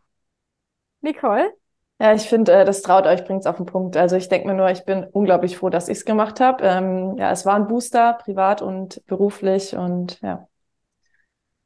[1.02, 1.61] Nicole?
[2.02, 3.96] Ja, ich finde, äh, das traut euch, bringt es auf den Punkt.
[3.96, 6.64] Also ich denke mir nur, ich bin unglaublich froh, dass ich es gemacht habe.
[6.64, 10.48] Ähm, ja, es war ein Booster, privat und beruflich und ja,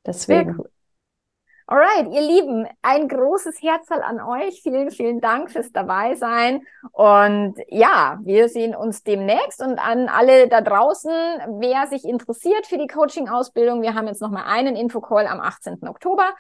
[0.06, 0.58] deswegen.
[0.60, 0.70] Cool.
[1.68, 4.62] Alright, ihr Lieben, ein großes Herzal an euch.
[4.62, 6.62] Vielen, vielen Dank fürs Dabeisein.
[6.92, 11.12] Und ja, wir sehen uns demnächst und an alle da draußen,
[11.60, 13.82] wer sich interessiert für die Coaching-Ausbildung.
[13.82, 15.88] Wir haben jetzt nochmal einen Infocall am 18.
[15.88, 16.36] Oktober.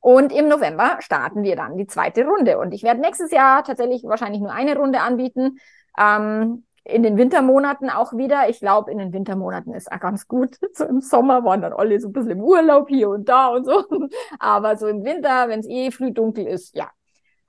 [0.00, 2.58] Und im November starten wir dann die zweite Runde.
[2.58, 5.58] Und ich werde nächstes Jahr tatsächlich wahrscheinlich nur eine Runde anbieten.
[5.98, 8.48] Ähm, in den Wintermonaten auch wieder.
[8.48, 10.56] Ich glaube, in den Wintermonaten ist auch ganz gut.
[10.72, 13.66] So im Sommer waren dann alle so ein bisschen im Urlaub hier und da und
[13.66, 13.84] so.
[14.38, 16.90] Aber so im Winter, wenn es eh früh dunkel ist, ja.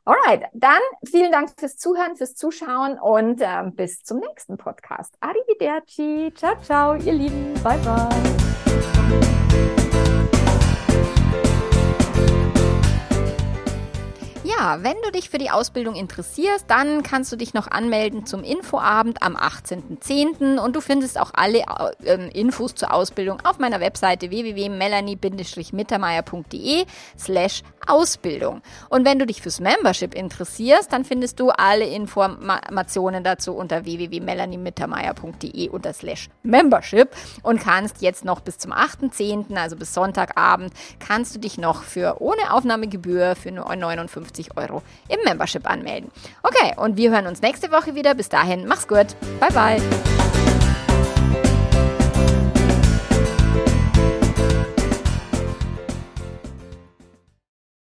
[0.04, 5.16] Alright, dann vielen Dank fürs Zuhören, fürs Zuschauen und äh, bis zum nächsten Podcast.
[5.20, 6.34] Arrivederci.
[6.36, 7.54] Ciao, ciao, ihr Lieben.
[7.64, 8.91] Bye, bye.
[14.62, 19.24] Wenn du dich für die Ausbildung interessierst, dann kannst du dich noch anmelden zum Infoabend
[19.24, 20.59] am 18.10.
[20.59, 21.64] und du findest auch alle
[22.03, 26.86] äh, Infos zur Ausbildung auf meiner Webseite www.melanie-mittermeier.de
[27.18, 28.62] slash Ausbildung.
[28.89, 35.70] Und wenn du dich fürs Membership interessierst, dann findest du alle Informationen dazu unter www.melaniemittermeier.de
[35.70, 37.09] unter slash Membership
[37.41, 42.22] und kannst jetzt noch bis zum 8.10., also bis Sonntagabend, kannst du dich noch für
[42.22, 46.12] ohne Aufnahmegebühr für nur 59 Euro im Membership anmelden.
[46.43, 48.14] Okay, und wir hören uns nächste Woche wieder.
[48.16, 49.16] Bis dahin, mach's gut.
[49.39, 50.71] Bye, bye.